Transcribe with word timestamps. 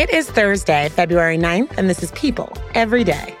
It 0.00 0.08
is 0.08 0.30
Thursday, 0.30 0.88
February 0.88 1.36
9th, 1.36 1.76
and 1.76 1.86
this 1.86 2.02
is 2.02 2.10
People 2.12 2.56
Every 2.72 3.04
Day. 3.04 3.36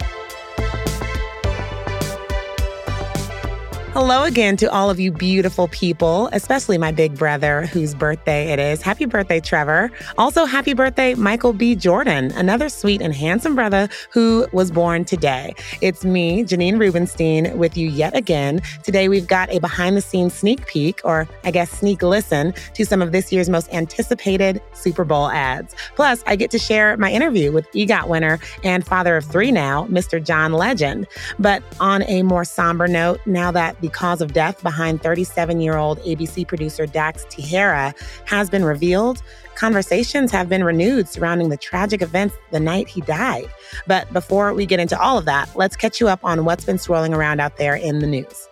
Hello 3.92 4.22
again 4.22 4.56
to 4.56 4.70
all 4.70 4.88
of 4.88 5.00
you 5.00 5.10
beautiful 5.10 5.66
people, 5.66 6.28
especially 6.32 6.78
my 6.78 6.92
big 6.92 7.18
brother 7.18 7.66
whose 7.66 7.92
birthday 7.92 8.52
it 8.52 8.60
is. 8.60 8.80
Happy 8.80 9.04
birthday, 9.04 9.40
Trevor. 9.40 9.90
Also, 10.16 10.44
happy 10.44 10.74
birthday, 10.74 11.14
Michael 11.14 11.52
B. 11.52 11.74
Jordan, 11.74 12.30
another 12.36 12.68
sweet 12.68 13.02
and 13.02 13.12
handsome 13.12 13.56
brother 13.56 13.88
who 14.12 14.46
was 14.52 14.70
born 14.70 15.04
today. 15.04 15.56
It's 15.80 16.04
me, 16.04 16.44
Janine 16.44 16.78
Rubenstein, 16.78 17.58
with 17.58 17.76
you 17.76 17.88
yet 17.88 18.14
again. 18.14 18.60
Today, 18.84 19.08
we've 19.08 19.26
got 19.26 19.50
a 19.50 19.58
behind 19.58 19.96
the 19.96 20.02
scenes 20.02 20.34
sneak 20.34 20.68
peek, 20.68 21.00
or 21.02 21.26
I 21.42 21.50
guess 21.50 21.72
sneak 21.72 22.00
listen, 22.00 22.54
to 22.74 22.86
some 22.86 23.02
of 23.02 23.10
this 23.10 23.32
year's 23.32 23.48
most 23.48 23.74
anticipated 23.74 24.62
Super 24.72 25.04
Bowl 25.04 25.30
ads. 25.30 25.74
Plus, 25.96 26.22
I 26.28 26.36
get 26.36 26.52
to 26.52 26.60
share 26.60 26.96
my 26.96 27.10
interview 27.10 27.50
with 27.50 27.66
EGOT 27.72 28.06
winner 28.06 28.38
and 28.62 28.86
father 28.86 29.16
of 29.16 29.24
three 29.24 29.50
now, 29.50 29.86
Mr. 29.86 30.24
John 30.24 30.52
Legend. 30.52 31.08
But 31.40 31.64
on 31.80 32.04
a 32.04 32.22
more 32.22 32.44
somber 32.44 32.86
note, 32.86 33.18
now 33.26 33.50
that 33.50 33.79
the 33.80 33.88
cause 33.88 34.20
of 34.20 34.32
death 34.32 34.62
behind 34.62 35.02
37 35.02 35.60
year 35.60 35.76
old 35.76 35.98
ABC 36.00 36.46
producer 36.46 36.86
Dax 36.86 37.24
Tejera 37.26 37.94
has 38.26 38.50
been 38.50 38.64
revealed, 38.64 39.22
conversations 39.54 40.30
have 40.30 40.48
been 40.48 40.64
renewed 40.64 41.08
surrounding 41.08 41.48
the 41.48 41.56
tragic 41.56 42.02
events 42.02 42.34
the 42.50 42.60
night 42.60 42.88
he 42.88 43.00
died. 43.02 43.48
But 43.86 44.12
before 44.12 44.54
we 44.54 44.66
get 44.66 44.80
into 44.80 44.98
all 44.98 45.18
of 45.18 45.24
that, 45.26 45.54
let's 45.54 45.76
catch 45.76 46.00
you 46.00 46.08
up 46.08 46.24
on 46.24 46.44
what's 46.44 46.64
been 46.64 46.78
swirling 46.78 47.14
around 47.14 47.40
out 47.40 47.56
there 47.56 47.74
in 47.74 47.98
the 47.98 48.06
news. 48.06 48.48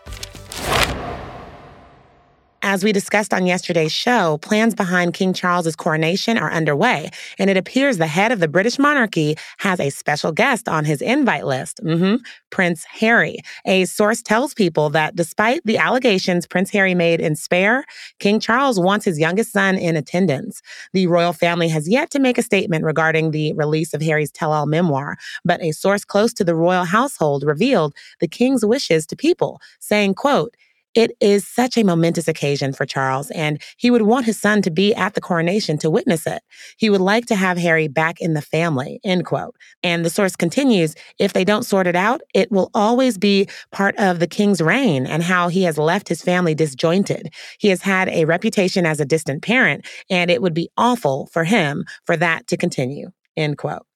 As 2.62 2.82
we 2.82 2.92
discussed 2.92 3.32
on 3.32 3.46
yesterday's 3.46 3.92
show, 3.92 4.38
plans 4.38 4.74
behind 4.74 5.14
King 5.14 5.32
Charles's 5.32 5.76
coronation 5.76 6.36
are 6.36 6.50
underway, 6.50 7.08
and 7.38 7.48
it 7.48 7.56
appears 7.56 7.98
the 7.98 8.08
head 8.08 8.32
of 8.32 8.40
the 8.40 8.48
British 8.48 8.80
monarchy 8.80 9.36
has 9.58 9.78
a 9.78 9.90
special 9.90 10.32
guest 10.32 10.68
on 10.68 10.84
his 10.84 11.00
invite 11.00 11.46
list 11.46 11.80
mm-hmm, 11.84 12.16
Prince 12.50 12.84
Harry. 12.84 13.38
A 13.64 13.84
source 13.84 14.22
tells 14.22 14.54
people 14.54 14.90
that 14.90 15.14
despite 15.14 15.60
the 15.64 15.78
allegations 15.78 16.48
Prince 16.48 16.70
Harry 16.70 16.94
made 16.94 17.20
in 17.20 17.36
Spare, 17.36 17.84
King 18.18 18.40
Charles 18.40 18.80
wants 18.80 19.04
his 19.04 19.20
youngest 19.20 19.52
son 19.52 19.78
in 19.78 19.94
attendance. 19.94 20.60
The 20.92 21.06
royal 21.06 21.32
family 21.32 21.68
has 21.68 21.88
yet 21.88 22.10
to 22.10 22.18
make 22.18 22.38
a 22.38 22.42
statement 22.42 22.84
regarding 22.84 23.30
the 23.30 23.52
release 23.52 23.94
of 23.94 24.02
Harry's 24.02 24.32
tell 24.32 24.52
all 24.52 24.66
memoir, 24.66 25.16
but 25.44 25.62
a 25.62 25.70
source 25.70 26.04
close 26.04 26.32
to 26.34 26.44
the 26.44 26.56
royal 26.56 26.84
household 26.84 27.44
revealed 27.44 27.94
the 28.18 28.28
king's 28.28 28.64
wishes 28.64 29.06
to 29.06 29.16
people, 29.16 29.60
saying, 29.78 30.14
quote, 30.14 30.56
it 30.98 31.12
is 31.20 31.46
such 31.46 31.76
a 31.76 31.84
momentous 31.84 32.26
occasion 32.26 32.72
for 32.72 32.84
Charles, 32.84 33.30
and 33.30 33.62
he 33.76 33.88
would 33.88 34.02
want 34.02 34.26
his 34.26 34.40
son 34.40 34.62
to 34.62 34.70
be 34.70 34.92
at 34.96 35.14
the 35.14 35.20
coronation 35.20 35.78
to 35.78 35.88
witness 35.88 36.26
it. 36.26 36.42
He 36.76 36.90
would 36.90 37.00
like 37.00 37.26
to 37.26 37.36
have 37.36 37.56
Harry 37.56 37.86
back 37.86 38.20
in 38.20 38.34
the 38.34 38.42
family, 38.42 38.98
end 39.04 39.24
quote. 39.24 39.54
And 39.84 40.04
the 40.04 40.10
source 40.10 40.34
continues 40.34 40.96
if 41.20 41.34
they 41.34 41.44
don't 41.44 41.62
sort 41.62 41.86
it 41.86 41.94
out, 41.94 42.20
it 42.34 42.50
will 42.50 42.68
always 42.74 43.16
be 43.16 43.48
part 43.70 43.94
of 43.96 44.18
the 44.18 44.26
king's 44.26 44.60
reign 44.60 45.06
and 45.06 45.22
how 45.22 45.46
he 45.46 45.62
has 45.62 45.78
left 45.78 46.08
his 46.08 46.20
family 46.20 46.52
disjointed. 46.52 47.32
He 47.60 47.68
has 47.68 47.80
had 47.80 48.08
a 48.08 48.24
reputation 48.24 48.84
as 48.84 48.98
a 48.98 49.04
distant 49.04 49.44
parent, 49.44 49.86
and 50.10 50.32
it 50.32 50.42
would 50.42 50.54
be 50.54 50.68
awful 50.76 51.26
for 51.26 51.44
him 51.44 51.84
for 52.06 52.16
that 52.16 52.48
to 52.48 52.56
continue, 52.56 53.12
end 53.36 53.56
quote. 53.56 53.87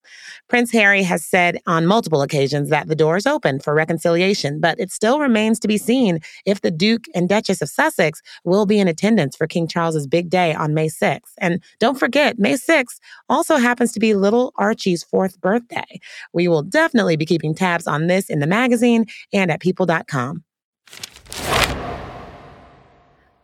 Prince 0.49 0.73
Harry 0.73 1.03
has 1.03 1.25
said 1.25 1.59
on 1.67 1.87
multiple 1.87 2.23
occasions 2.23 2.69
that 2.71 2.89
the 2.89 2.95
door 2.95 3.17
is 3.17 3.27
open 3.27 3.61
for 3.61 3.75
reconciliation, 3.75 4.61
but 4.61 4.79
it 4.79 4.91
still 4.91 5.19
remains 5.19 5.59
to 5.61 5.69
be 5.69 5.79
seen 5.79 6.21
if 6.47 6.61
the 6.61 6.71
Duke 6.71 7.05
and 7.15 7.29
Duchess 7.29 7.63
of 7.63 7.69
Sussex 7.69 8.21
will 8.45 8.67
be 8.67 8.79
in 8.79 8.89
attendance 8.89 9.37
for 9.37 9.47
King 9.47 9.67
Charles's 9.67 10.07
big 10.07 10.31
day 10.31 10.55
on 10.55 10.75
May 10.75 10.89
6th. 10.89 11.33
And 11.39 11.63
don't 11.79 11.99
forget, 11.99 12.39
May 12.39 12.55
6th 12.55 12.99
also 13.29 13.57
happens 13.57 13.93
to 13.93 14.01
be 14.01 14.15
little 14.15 14.53
Archie's 14.57 15.03
fourth 15.03 15.41
birthday. 15.41 16.01
We 16.33 16.49
will 16.49 16.63
definitely 16.63 17.17
be 17.17 17.27
keeping 17.27 17.55
tabs 17.55 17.87
on 17.87 18.07
this 18.07 18.29
in 18.29 18.41
the 18.41 18.47
magazine 18.47 19.07
and 19.33 19.51
at 19.51 19.61
people.com. 19.61 20.45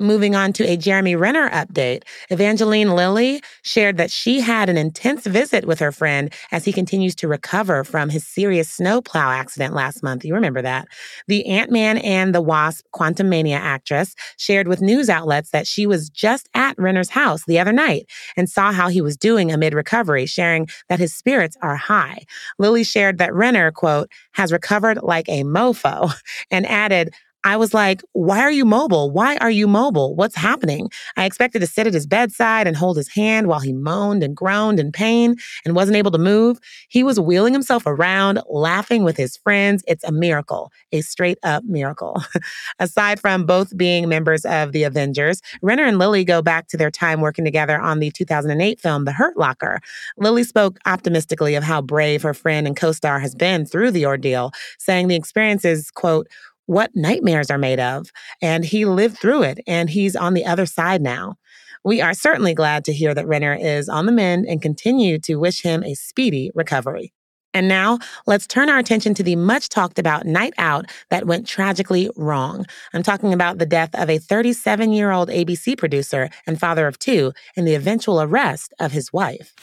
Moving 0.01 0.37
on 0.37 0.53
to 0.55 0.65
a 0.65 0.77
Jeremy 0.77 1.17
Renner 1.17 1.51
update, 1.51 2.05
Evangeline 2.31 2.95
Lilly 2.95 3.43
shared 3.63 3.97
that 3.97 4.13
she 4.13 4.41
had 4.41 4.69
an 4.69 4.77
intense 4.77 5.27
visit 5.27 5.65
with 5.65 5.81
her 5.81 5.91
friend 5.91 6.33
as 6.53 6.65
he 6.65 6.73
continues 6.73 7.17
to 7.17 7.27
recover 7.27 7.83
from 7.83 8.09
his 8.09 8.25
serious 8.25 8.71
snowplow 8.71 9.31
accident 9.31 9.75
last 9.75 10.03
month. 10.03 10.25
You 10.25 10.35
remember 10.35 10.63
that. 10.63 10.87
The 11.27 11.45
Ant 11.47 11.73
Man 11.73 11.99
and 11.99 12.33
the 12.33 12.41
Wasp 12.41 12.85
Quantumania 12.95 13.59
actress 13.59 14.15
shared 14.37 14.69
with 14.69 14.81
news 14.81 15.11
outlets 15.11 15.51
that 15.51 15.67
she 15.67 15.85
was 15.85 16.09
just 16.09 16.49
at 16.55 16.79
Renner's 16.79 17.11
house 17.11 17.45
the 17.47 17.59
other 17.59 17.73
night 17.73 18.09
and 18.37 18.49
saw 18.49 18.71
how 18.71 18.89
he 18.89 19.01
was 19.01 19.17
doing 19.17 19.51
amid 19.51 19.75
recovery, 19.75 20.27
sharing 20.27 20.69
that 20.89 21.01
his 21.01 21.13
spirits 21.13 21.57
are 21.61 21.77
high. 21.77 22.25
Lilly 22.59 22.85
shared 22.85 23.19
that 23.19 23.35
Renner, 23.35 23.73
quote, 23.73 24.11
has 24.33 24.53
recovered 24.53 25.03
like 25.03 25.29
a 25.29 25.43
mofo 25.43 26.13
and 26.53 26.67
added, 26.67 27.13
I 27.45 27.57
was 27.57 27.73
like, 27.73 28.03
why 28.13 28.41
are 28.41 28.51
you 28.51 28.65
mobile? 28.65 29.11
Why 29.11 29.37
are 29.37 29.51
you 29.51 29.69
mobile? 29.69 30.15
What's 30.17 30.35
happening? 30.35 30.91
I 31.17 31.25
expected 31.25 31.61
to 31.61 31.67
sit 31.67 31.87
at 31.87 31.95
his 31.95 32.07
bedside 32.07 32.67
and 32.67 32.77
hold 32.77 32.97
his 32.97 33.09
hand 33.09 33.47
while 33.47 33.61
he 33.61 33.73
moaned 33.73 34.23
and 34.23 34.37
groaned 34.37 34.81
in 34.81 34.91
pain 34.91 35.37
and 35.65 35.77
wasn't 35.77 35.97
able 35.97 36.11
to 36.11 36.19
move. 36.19 36.59
He 36.89 37.05
was 37.05 37.21
wheeling 37.21 37.53
himself 37.53 37.85
around, 37.87 38.41
laughing 38.49 39.05
with 39.05 39.17
his 39.17 39.37
friends. 39.37 39.85
It's 39.87 40.05
a 40.05 40.11
miracle, 40.11 40.73
a 40.91 41.01
straight 41.01 41.39
up 41.45 41.65
miracle. 41.65 42.21
Aside 42.81 43.21
from 43.21 43.47
both 43.47 43.77
being 43.77 44.09
members 44.09 44.45
of 44.45 44.73
the 44.73 44.83
Avengers, 44.83 45.41
Renner 45.63 45.85
and 45.85 45.99
Lilly 45.99 46.25
go 46.25 46.43
back 46.43 46.67
to 46.69 46.77
their 46.77 46.91
time 46.91 47.21
working 47.21 47.45
together 47.45 47.81
on 47.81 48.01
the 48.01 48.11
2008 48.11 48.81
film 48.81 49.05
The 49.05 49.13
Hurt 49.13 49.37
Locker. 49.37 49.81
Lilly 50.17 50.45
spoke 50.45 50.79
optimistically 50.87 51.55
of 51.55 51.63
how 51.63 51.83
brave 51.83 52.23
her 52.23 52.35
friend 52.35 52.67
and 52.67 52.77
co 52.77 52.91
star 52.93 53.21
has 53.21 53.35
been 53.35 53.65
through 53.65 53.93
the 53.93 54.07
ordeal, 54.07 54.51
saying 54.79 55.07
the 55.07 55.17
experience 55.17 55.65
is, 55.65 55.91
quote, 55.91 56.27
what 56.69 56.95
nightmares 56.95 57.51
are 57.51 57.59
made 57.59 57.81
of. 57.81 58.13
And 58.43 58.65
he 58.65 58.85
lived 58.85 59.19
through 59.19 59.43
it 59.43 59.59
and 59.67 59.89
he's 59.89 60.15
on 60.15 60.35
the 60.35 60.45
other 60.45 60.67
side 60.67 61.01
now. 61.01 61.37
We 61.83 62.03
are 62.03 62.13
certainly 62.13 62.55
glad 62.55 62.85
to 62.85 62.93
hear 62.93 63.15
that 63.15 63.27
Renner 63.27 63.55
is 63.55 63.89
on 63.89 64.05
the 64.05 64.13
mend 64.13 64.47
and 64.47 64.61
continue 64.61 65.19
to 65.21 65.37
wish 65.37 65.63
him 65.63 65.83
a 65.83 65.95
speedy 65.95 66.51
recovery. 66.55 67.13
And 67.55 67.69
now 67.69 67.99
let's 68.27 68.47
turn 68.47 68.69
our 68.69 68.79
attention 68.79 69.15
to 69.15 69.23
the 69.23 69.35
much 69.35 69.71
talked 69.71 69.99
about 69.99 70.27
night 70.27 70.53
out 70.59 70.85
that 71.09 71.27
went 71.27 71.47
tragically 71.47 72.11
wrong. 72.17 72.67
I'm 72.93 73.03
talking 73.03 73.33
about 73.33 73.57
the 73.57 73.67
death 73.67 73.95
of 73.95 74.11
a 74.11 74.19
37 74.19 74.93
year 74.93 75.11
old 75.11 75.31
ABC 75.31 75.79
producer 75.79 76.29
and 76.47 76.61
father 76.61 76.87
of 76.87 76.99
two 76.99 77.33
and 77.57 77.67
the 77.67 77.75
eventual 77.75 78.21
arrest 78.21 78.75
of 78.79 78.93
his 78.93 79.11
wife. 79.11 79.55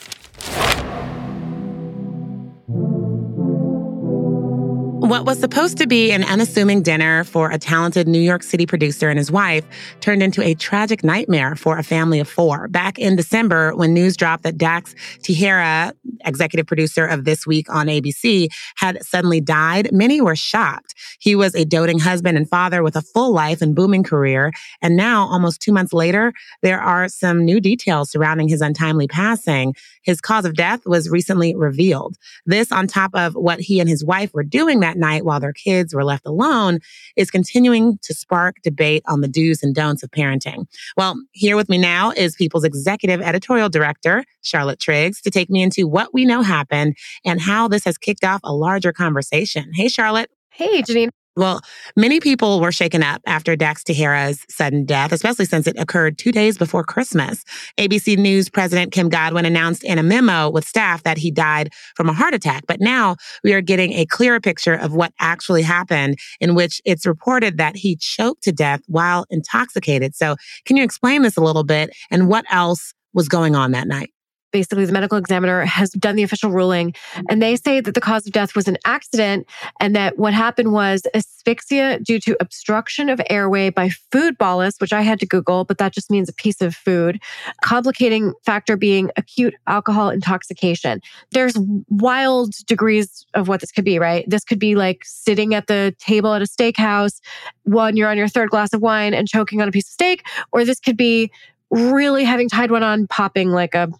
What 5.06 5.24
was 5.24 5.38
supposed 5.38 5.78
to 5.78 5.86
be 5.86 6.10
an 6.10 6.24
unassuming 6.24 6.82
dinner 6.82 7.22
for 7.22 7.52
a 7.52 7.58
talented 7.58 8.08
New 8.08 8.18
York 8.18 8.42
City 8.42 8.66
producer 8.66 9.08
and 9.08 9.16
his 9.16 9.30
wife 9.30 9.64
turned 10.00 10.20
into 10.20 10.42
a 10.42 10.54
tragic 10.54 11.04
nightmare 11.04 11.54
for 11.54 11.78
a 11.78 11.84
family 11.84 12.18
of 12.18 12.28
four. 12.28 12.66
Back 12.66 12.98
in 12.98 13.14
December, 13.14 13.72
when 13.76 13.94
news 13.94 14.16
dropped 14.16 14.42
that 14.42 14.58
Dax 14.58 14.96
Tejera, 15.20 15.92
executive 16.24 16.66
producer 16.66 17.06
of 17.06 17.24
This 17.24 17.46
Week 17.46 17.72
on 17.72 17.86
ABC, 17.86 18.48
had 18.74 19.00
suddenly 19.00 19.40
died, 19.40 19.92
many 19.92 20.20
were 20.20 20.34
shocked. 20.34 20.96
He 21.20 21.36
was 21.36 21.54
a 21.54 21.64
doting 21.64 22.00
husband 22.00 22.36
and 22.36 22.50
father 22.50 22.82
with 22.82 22.96
a 22.96 23.02
full 23.02 23.32
life 23.32 23.62
and 23.62 23.76
booming 23.76 24.02
career. 24.02 24.50
And 24.82 24.96
now, 24.96 25.28
almost 25.28 25.60
two 25.60 25.72
months 25.72 25.92
later, 25.92 26.32
there 26.62 26.80
are 26.80 27.06
some 27.08 27.44
new 27.44 27.60
details 27.60 28.10
surrounding 28.10 28.48
his 28.48 28.60
untimely 28.60 29.06
passing. 29.06 29.76
His 30.02 30.20
cause 30.20 30.44
of 30.44 30.54
death 30.54 30.84
was 30.84 31.10
recently 31.10 31.54
revealed. 31.54 32.16
This, 32.44 32.72
on 32.72 32.88
top 32.88 33.12
of 33.14 33.34
what 33.34 33.60
he 33.60 33.78
and 33.78 33.88
his 33.88 34.04
wife 34.04 34.34
were 34.34 34.42
doing 34.42 34.80
that 34.80 34.95
night 34.96 35.24
while 35.24 35.40
their 35.40 35.52
kids 35.52 35.94
were 35.94 36.04
left 36.04 36.26
alone, 36.26 36.80
is 37.16 37.30
continuing 37.30 37.98
to 38.02 38.14
spark 38.14 38.56
debate 38.62 39.02
on 39.06 39.20
the 39.20 39.28
do's 39.28 39.62
and 39.62 39.74
don'ts 39.74 40.02
of 40.02 40.10
parenting. 40.10 40.66
Well, 40.96 41.16
here 41.32 41.56
with 41.56 41.68
me 41.68 41.78
now 41.78 42.12
is 42.12 42.34
People's 42.34 42.64
Executive 42.64 43.20
Editorial 43.20 43.68
Director, 43.68 44.24
Charlotte 44.42 44.80
Triggs, 44.80 45.20
to 45.22 45.30
take 45.30 45.50
me 45.50 45.62
into 45.62 45.86
what 45.86 46.12
we 46.12 46.24
know 46.24 46.42
happened 46.42 46.96
and 47.24 47.40
how 47.40 47.68
this 47.68 47.84
has 47.84 47.98
kicked 47.98 48.24
off 48.24 48.40
a 48.44 48.54
larger 48.54 48.92
conversation. 48.92 49.72
Hey, 49.74 49.88
Charlotte. 49.88 50.30
Hey, 50.50 50.82
Janine. 50.82 51.10
Well, 51.36 51.60
many 51.96 52.18
people 52.18 52.60
were 52.60 52.72
shaken 52.72 53.02
up 53.02 53.20
after 53.26 53.56
Dax 53.56 53.84
Tejera's 53.84 54.46
sudden 54.48 54.86
death, 54.86 55.12
especially 55.12 55.44
since 55.44 55.66
it 55.66 55.76
occurred 55.78 56.16
two 56.16 56.32
days 56.32 56.56
before 56.56 56.82
Christmas. 56.82 57.44
ABC 57.76 58.16
News 58.16 58.48
President 58.48 58.90
Kim 58.90 59.10
Godwin 59.10 59.44
announced 59.44 59.84
in 59.84 59.98
a 59.98 60.02
memo 60.02 60.48
with 60.48 60.66
staff 60.66 61.02
that 61.02 61.18
he 61.18 61.30
died 61.30 61.74
from 61.94 62.08
a 62.08 62.14
heart 62.14 62.32
attack. 62.32 62.64
But 62.66 62.80
now 62.80 63.16
we 63.44 63.52
are 63.52 63.60
getting 63.60 63.92
a 63.92 64.06
clearer 64.06 64.40
picture 64.40 64.74
of 64.74 64.94
what 64.94 65.12
actually 65.20 65.60
happened, 65.60 66.18
in 66.40 66.54
which 66.54 66.80
it's 66.86 67.04
reported 67.04 67.58
that 67.58 67.76
he 67.76 67.96
choked 67.96 68.42
to 68.44 68.52
death 68.52 68.80
while 68.86 69.26
intoxicated. 69.28 70.14
So, 70.14 70.36
can 70.64 70.78
you 70.78 70.84
explain 70.84 71.20
this 71.20 71.36
a 71.36 71.42
little 71.42 71.64
bit 71.64 71.90
and 72.10 72.28
what 72.28 72.46
else 72.50 72.94
was 73.12 73.28
going 73.28 73.54
on 73.54 73.72
that 73.72 73.86
night? 73.86 74.10
Basically 74.56 74.86
the 74.86 74.92
medical 74.92 75.18
examiner 75.18 75.66
has 75.66 75.90
done 75.90 76.16
the 76.16 76.22
official 76.22 76.50
ruling 76.50 76.94
and 77.28 77.42
they 77.42 77.56
say 77.56 77.80
that 77.80 77.94
the 77.94 78.00
cause 78.00 78.26
of 78.26 78.32
death 78.32 78.56
was 78.56 78.66
an 78.66 78.78
accident 78.86 79.46
and 79.80 79.94
that 79.94 80.18
what 80.18 80.32
happened 80.32 80.72
was 80.72 81.02
asphyxia 81.12 81.98
due 82.00 82.18
to 82.18 82.34
obstruction 82.40 83.10
of 83.10 83.20
airway 83.28 83.68
by 83.68 83.90
food 84.10 84.38
bolus 84.38 84.76
which 84.80 84.92
i 84.92 85.02
had 85.02 85.20
to 85.20 85.26
google 85.26 85.64
but 85.64 85.76
that 85.76 85.92
just 85.92 86.10
means 86.10 86.28
a 86.28 86.32
piece 86.32 86.62
of 86.62 86.74
food 86.74 87.20
complicating 87.60 88.32
factor 88.44 88.76
being 88.76 89.10
acute 89.16 89.54
alcohol 89.66 90.10
intoxication. 90.10 91.00
There's 91.32 91.56
wild 91.88 92.54
degrees 92.66 93.26
of 93.34 93.48
what 93.48 93.60
this 93.60 93.72
could 93.72 93.84
be 93.84 93.98
right? 93.98 94.24
This 94.28 94.44
could 94.44 94.58
be 94.58 94.74
like 94.74 95.02
sitting 95.04 95.54
at 95.54 95.66
the 95.66 95.94
table 95.98 96.32
at 96.34 96.42
a 96.42 96.46
steakhouse 96.46 97.20
when 97.64 97.96
you're 97.96 98.08
on 98.08 98.16
your 98.16 98.28
third 98.28 98.50
glass 98.50 98.72
of 98.72 98.80
wine 98.80 99.14
and 99.14 99.28
choking 99.28 99.60
on 99.60 99.68
a 99.68 99.72
piece 99.72 99.88
of 99.88 99.92
steak 99.92 100.26
or 100.52 100.64
this 100.64 100.80
could 100.80 100.96
be 100.96 101.30
really 101.70 102.24
having 102.24 102.48
tied 102.48 102.70
one 102.70 102.82
on, 102.82 103.06
popping 103.08 103.50
like 103.50 103.74
a 103.74 103.90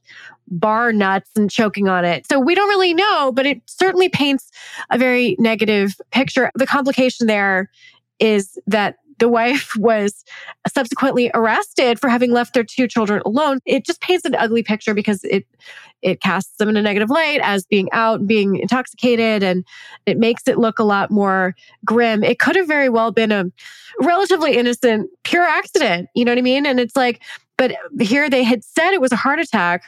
bar 0.49 0.93
nuts 0.93 1.31
and 1.37 1.51
choking 1.51 1.89
on 1.89 2.05
it. 2.05 2.27
So 2.31 2.39
we 2.39 2.55
don't 2.55 2.69
really 2.69 2.95
know, 2.95 3.33
but 3.33 3.47
it 3.47 3.61
certainly 3.67 4.09
paints 4.09 4.51
a 4.91 4.99
very 4.99 5.37
negative 5.39 5.95
picture. 6.11 6.51
The 6.55 6.67
complication 6.67 7.27
there 7.27 7.71
is 8.19 8.59
that 8.67 8.97
the 9.19 9.29
wife 9.29 9.73
was 9.77 10.25
subsequently 10.69 11.31
arrested 11.35 11.99
for 11.99 12.09
having 12.09 12.33
left 12.33 12.55
their 12.55 12.65
two 12.65 12.87
children 12.87 13.23
alone. 13.25 13.61
It 13.67 13.85
just 13.85 14.01
paints 14.01 14.25
an 14.25 14.35
ugly 14.35 14.63
picture 14.63 14.95
because 14.95 15.25
it 15.25 15.47
it 16.03 16.21
casts 16.21 16.59
them 16.59 16.69
in 16.69 16.77
a 16.77 16.83
negative 16.83 17.09
light 17.09 17.41
as 17.43 17.65
being 17.65 17.89
out, 17.91 18.27
being 18.27 18.57
intoxicated, 18.57 19.43
and 19.43 19.65
it 20.05 20.19
makes 20.19 20.47
it 20.47 20.59
look 20.59 20.79
a 20.79 20.85
lot 20.85 21.11
more 21.11 21.55
grim. 21.87 22.23
It 22.23 22.39
could 22.39 22.55
have 22.55 22.69
very 22.69 22.91
well 22.91 23.11
been 23.11 23.33
a 23.33 23.47
relatively 24.01 24.57
innocent, 24.57 25.09
pure 25.25 25.43
accident. 25.45 26.09
You 26.15 26.27
know 26.27 26.33
what 26.33 26.39
I 26.39 26.43
mean? 26.43 26.67
And 26.67 26.79
it's 26.79 26.97
like 26.97 27.23
but 27.57 27.75
here 28.01 28.29
they 28.29 28.43
had 28.43 28.65
said 28.65 28.93
it 28.93 29.01
was 29.01 29.13
a 29.13 29.17
heart 29.17 29.41
attack. 29.41 29.85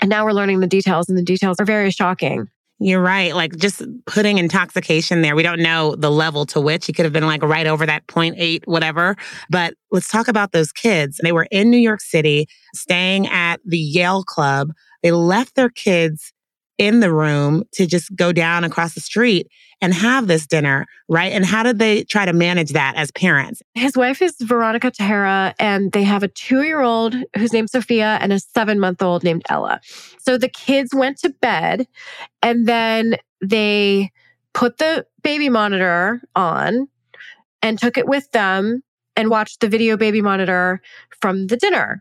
And 0.00 0.10
now 0.10 0.24
we're 0.24 0.32
learning 0.32 0.60
the 0.60 0.66
details, 0.66 1.08
and 1.08 1.16
the 1.16 1.22
details 1.22 1.58
are 1.58 1.64
very 1.64 1.90
shocking. 1.90 2.48
You're 2.80 3.00
right. 3.00 3.34
Like 3.34 3.56
just 3.56 3.82
putting 4.04 4.36
intoxication 4.36 5.22
there. 5.22 5.34
We 5.34 5.42
don't 5.42 5.60
know 5.60 5.94
the 5.94 6.10
level 6.10 6.44
to 6.46 6.60
which 6.60 6.86
he 6.86 6.92
could 6.92 7.06
have 7.06 7.12
been 7.14 7.26
like 7.26 7.42
right 7.42 7.66
over 7.66 7.86
that 7.86 8.06
0.8, 8.08 8.66
whatever. 8.66 9.16
But 9.48 9.74
let's 9.90 10.08
talk 10.08 10.28
about 10.28 10.52
those 10.52 10.70
kids. 10.70 11.18
They 11.22 11.32
were 11.32 11.46
in 11.50 11.70
New 11.70 11.78
York 11.78 12.02
City, 12.02 12.46
staying 12.74 13.28
at 13.28 13.60
the 13.64 13.78
Yale 13.78 14.22
Club. 14.24 14.72
They 15.02 15.12
left 15.12 15.54
their 15.54 15.70
kids 15.70 16.33
in 16.78 17.00
the 17.00 17.12
room 17.12 17.64
to 17.72 17.86
just 17.86 18.14
go 18.16 18.32
down 18.32 18.64
across 18.64 18.94
the 18.94 19.00
street 19.00 19.48
and 19.80 19.94
have 19.94 20.26
this 20.26 20.46
dinner, 20.46 20.86
right? 21.08 21.32
And 21.32 21.44
how 21.44 21.62
did 21.62 21.78
they 21.78 22.04
try 22.04 22.24
to 22.24 22.32
manage 22.32 22.70
that 22.70 22.94
as 22.96 23.10
parents? 23.12 23.62
His 23.74 23.96
wife 23.96 24.22
is 24.22 24.36
Veronica 24.40 24.90
Tejera, 24.90 25.54
and 25.58 25.92
they 25.92 26.04
have 26.04 26.22
a 26.22 26.28
two 26.28 26.62
year 26.62 26.80
old 26.80 27.14
who's 27.36 27.52
named 27.52 27.70
Sophia 27.70 28.18
and 28.20 28.32
a 28.32 28.40
seven 28.40 28.80
month 28.80 29.02
old 29.02 29.24
named 29.24 29.42
Ella. 29.48 29.80
So 30.18 30.38
the 30.38 30.48
kids 30.48 30.94
went 30.94 31.18
to 31.18 31.30
bed 31.30 31.86
and 32.42 32.66
then 32.66 33.16
they 33.40 34.10
put 34.52 34.78
the 34.78 35.06
baby 35.22 35.48
monitor 35.48 36.22
on 36.34 36.88
and 37.62 37.78
took 37.78 37.98
it 37.98 38.06
with 38.06 38.30
them 38.32 38.82
and 39.16 39.30
watched 39.30 39.60
the 39.60 39.68
video 39.68 39.96
baby 39.96 40.22
monitor 40.22 40.80
from 41.20 41.46
the 41.48 41.56
dinner. 41.56 42.00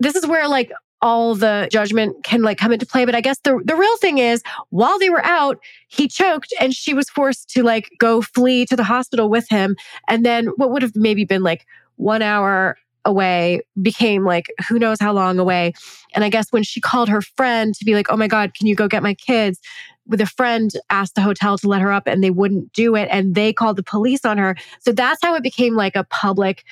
This 0.00 0.16
is 0.16 0.26
where 0.26 0.48
like 0.48 0.72
all 1.02 1.34
the 1.34 1.68
judgment 1.70 2.22
can 2.22 2.42
like 2.42 2.58
come 2.58 2.72
into 2.72 2.86
play. 2.86 3.04
But 3.04 3.14
I 3.14 3.20
guess 3.20 3.38
the, 3.40 3.60
the 3.64 3.74
real 3.74 3.96
thing 3.98 4.18
is 4.18 4.42
while 4.70 4.98
they 4.98 5.10
were 5.10 5.24
out, 5.24 5.58
he 5.88 6.08
choked 6.08 6.54
and 6.60 6.72
she 6.72 6.94
was 6.94 7.10
forced 7.10 7.50
to 7.50 7.62
like 7.62 7.90
go 7.98 8.22
flee 8.22 8.64
to 8.66 8.76
the 8.76 8.84
hospital 8.84 9.28
with 9.28 9.48
him. 9.48 9.76
And 10.08 10.24
then 10.24 10.46
what 10.56 10.70
would 10.70 10.82
have 10.82 10.94
maybe 10.94 11.24
been 11.24 11.42
like 11.42 11.66
one 11.96 12.22
hour 12.22 12.78
away 13.04 13.60
became 13.80 14.24
like 14.24 14.46
who 14.68 14.78
knows 14.78 14.98
how 15.00 15.12
long 15.12 15.40
away. 15.40 15.72
And 16.14 16.24
I 16.24 16.28
guess 16.28 16.52
when 16.52 16.62
she 16.62 16.80
called 16.80 17.08
her 17.08 17.20
friend 17.20 17.74
to 17.74 17.84
be 17.84 17.94
like, 17.94 18.06
oh 18.10 18.16
my 18.16 18.28
God, 18.28 18.54
can 18.54 18.68
you 18.68 18.76
go 18.76 18.86
get 18.86 19.02
my 19.02 19.14
kids? 19.14 19.60
With 20.06 20.20
a 20.20 20.26
friend 20.26 20.70
asked 20.90 21.14
the 21.16 21.20
hotel 21.20 21.58
to 21.58 21.68
let 21.68 21.80
her 21.80 21.92
up 21.92 22.06
and 22.06 22.22
they 22.22 22.30
wouldn't 22.30 22.72
do 22.72 22.94
it. 22.94 23.08
And 23.10 23.34
they 23.34 23.52
called 23.52 23.76
the 23.76 23.82
police 23.82 24.24
on 24.24 24.38
her. 24.38 24.56
So 24.80 24.92
that's 24.92 25.20
how 25.22 25.34
it 25.34 25.42
became 25.42 25.74
like 25.74 25.96
a 25.96 26.04
public 26.04 26.64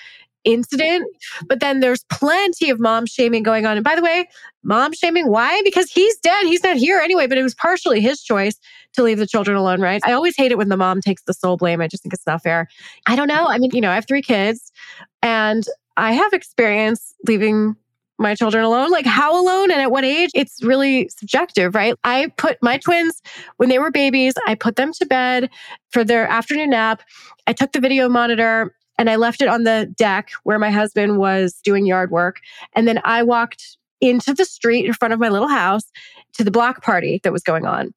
incident. 0.45 1.07
But 1.47 1.61
then 1.61 1.81
there's 1.81 2.05
plenty 2.05 2.71
of 2.71 2.81
mom 2.81 3.07
shaming 3.07 3.43
going 3.43 3.67
on. 3.67 3.77
And 3.77 3.85
by 3.85 3.97
the 3.97 4.03
way, 4.03 4.29
mom 4.63 4.93
shaming, 4.93 5.29
why? 5.29 5.61
Because 5.65 5.91
he's 5.91 6.17
dead. 6.19 6.47
He's 6.47 6.63
not 6.63 6.77
here 6.77 6.99
anyway, 6.99 7.27
but 7.27 7.39
it 7.39 7.43
was 7.43 7.55
partially 7.55 8.01
his 8.01 8.23
choice 8.23 8.59
to 8.95 9.03
leave 9.03 9.19
the 9.19 9.27
children 9.27 9.57
alone, 9.57 9.81
right? 9.81 10.01
I 10.05 10.13
always 10.13 10.37
hate 10.37 10.53
it 10.53 10.59
when 10.59 10.69
the 10.69 10.77
mom 10.77 11.01
takes 11.01 11.23
the 11.23 11.35
sole 11.35 11.57
blame. 11.57 11.81
I 11.81 11.89
just 11.89 12.03
think 12.03 12.13
it's 12.13 12.27
not 12.27 12.43
fair. 12.43 12.69
I 13.07 13.17
don't 13.17 13.29
know. 13.29 13.47
I 13.47 13.59
mean, 13.59 13.71
you 13.73 13.81
know, 13.81 13.91
I 13.91 13.95
have 13.95 14.07
three 14.07 14.23
kids 14.23 14.73
and 15.23 15.65
I 15.97 16.13
have 16.13 16.33
experience 16.33 17.15
leaving 17.27 17.77
my 18.19 18.35
children 18.35 18.63
alone. 18.63 18.91
Like, 18.91 19.07
how 19.07 19.33
alone 19.41 19.71
and 19.71 19.81
at 19.81 19.91
what 19.91 20.05
age? 20.05 20.31
It's 20.35 20.63
really 20.63 21.09
subjective, 21.09 21.75
right? 21.75 21.95
I 22.05 22.31
put 22.37 22.59
my 22.63 22.77
twins, 22.77 23.23
when 23.57 23.71
they 23.71 23.79
were 23.79 23.91
babies, 23.91 24.35
I 24.47 24.55
put 24.55 24.77
them 24.77 24.93
to 24.93 25.07
bed 25.07 25.49
for 25.91 26.05
their 26.05 26.27
afternoon 26.27 26.71
nap. 26.71 27.03
I 27.47 27.55
took 27.55 27.73
the 27.73 27.81
video 27.81 28.09
monitor 28.11 28.75
and 29.01 29.09
I 29.09 29.17
left 29.17 29.41
it 29.41 29.49
on 29.49 29.65
the 29.65 29.91
deck 29.97 30.31
where 30.43 30.59
my 30.59 30.71
husband 30.71 31.17
was 31.17 31.55
doing 31.65 31.87
yard 31.87 32.11
work. 32.11 32.41
And 32.75 32.87
then 32.87 33.01
I 33.03 33.23
walked 33.23 33.79
into 34.03 34.35
the 34.35 34.45
street 34.45 34.85
in 34.85 34.93
front 34.93 35.15
of 35.15 35.19
my 35.19 35.31
little 35.31 35.49
house 35.49 35.85
to 36.35 36.45
the 36.45 36.51
block 36.51 36.83
party 36.83 37.19
that 37.25 37.33
was 37.33 37.43
going 37.43 37.65
on. 37.65 37.95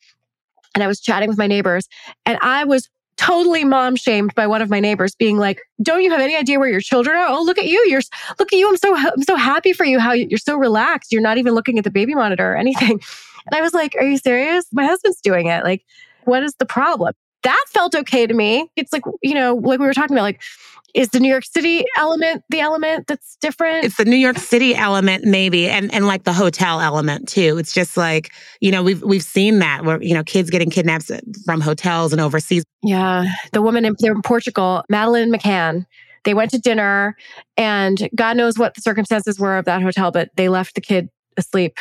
And 0.74 0.82
I 0.82 0.88
was 0.88 1.02
chatting 1.02 1.28
with 1.28 1.38
my 1.38 1.46
neighbors 1.46 1.90
and 2.26 2.38
I 2.42 2.64
was 2.64 2.90
totally 3.18 3.66
mom 3.66 3.98
shamed 3.98 4.34
by 4.34 4.48
one 4.48 4.62
of 4.62 4.70
my 4.70 4.80
neighbors 4.80 5.14
being 5.14 5.38
like, 5.38 5.60
"Don't 5.82 6.04
you 6.04 6.10
have 6.10 6.22
any 6.22 6.38
idea 6.38 6.58
where 6.58 6.70
your 6.70 6.80
children 6.80 7.18
are? 7.18 7.28
Oh, 7.28 7.44
look 7.44 7.58
at 7.58 7.66
you. 7.66 7.84
You're 7.86 8.02
look 8.40 8.54
at 8.54 8.58
you. 8.58 8.70
I'm 8.70 8.78
so 8.78 8.96
I'm 8.96 9.24
so 9.24 9.36
happy 9.36 9.74
for 9.74 9.84
you 9.84 10.00
how 10.00 10.14
you're 10.14 10.38
so 10.38 10.56
relaxed. 10.56 11.12
You're 11.12 11.22
not 11.22 11.38
even 11.38 11.54
looking 11.54 11.78
at 11.78 11.84
the 11.84 11.92
baby 11.92 12.16
monitor 12.16 12.54
or 12.54 12.56
anything." 12.56 13.02
And 13.46 13.58
I 13.58 13.62
was 13.62 13.74
like, 13.74 13.94
"Are 14.00 14.06
you 14.06 14.18
serious? 14.18 14.66
My 14.72 14.86
husband's 14.86 15.20
doing 15.20 15.48
it. 15.48 15.66
Like, 15.66 15.84
what 16.24 16.44
is 16.44 16.56
the 16.60 16.66
problem?" 16.66 17.14
That 17.44 17.62
felt 17.68 17.94
okay 17.94 18.26
to 18.26 18.34
me. 18.34 18.70
It's 18.78 18.94
like, 18.94 19.04
you 19.22 19.34
know, 19.34 19.54
like 19.56 19.82
we 19.82 19.86
were 19.86 19.94
talking 19.94 20.16
about 20.16 20.24
like 20.24 20.42
is 20.94 21.10
the 21.10 21.20
New 21.20 21.30
York 21.30 21.46
City 21.46 21.84
element 21.98 22.44
the 22.50 22.60
element 22.60 23.08
that's 23.08 23.36
different? 23.42 23.86
It's 23.86 23.98
the 23.98 24.06
New 24.06 24.18
York 24.18 24.38
City 24.38 24.76
element, 24.76 25.26
maybe, 25.26 25.68
and 25.68 25.94
and 25.94 26.06
like 26.06 26.24
the 26.24 26.34
hotel 26.34 26.80
element 26.80 27.28
too. 27.28 27.58
It's 27.58 27.74
just 27.74 27.98
like 27.98 28.32
you 28.62 28.72
know 28.72 28.84
we've 28.84 29.02
we've 29.02 29.24
seen 29.24 29.60
that 29.60 29.86
where 29.86 30.02
you 30.02 30.14
know 30.14 30.24
kids 30.24 30.50
getting 30.50 30.70
kidnapped 30.70 31.10
uh, 31.10 31.20
from 31.46 31.62
hotels 31.62 32.12
and 32.12 32.22
overseas. 32.22 32.64
Yeah, 32.84 33.26
the 33.52 33.62
woman 33.62 33.86
in, 33.86 33.96
in 34.00 34.22
Portugal, 34.22 34.84
Madeleine 34.90 35.32
McCann. 35.32 35.86
They 36.26 36.34
went 36.34 36.52
to 36.52 36.58
dinner, 36.58 37.18
and 37.58 38.10
God 38.16 38.38
knows 38.38 38.58
what 38.58 38.76
the 38.76 38.82
circumstances 38.82 39.40
were 39.40 39.58
of 39.58 39.66
that 39.66 39.82
hotel, 39.82 40.10
but 40.10 40.30
they 40.38 40.48
left 40.48 40.76
the 40.76 40.82
kid 40.82 41.10
asleep 41.36 41.78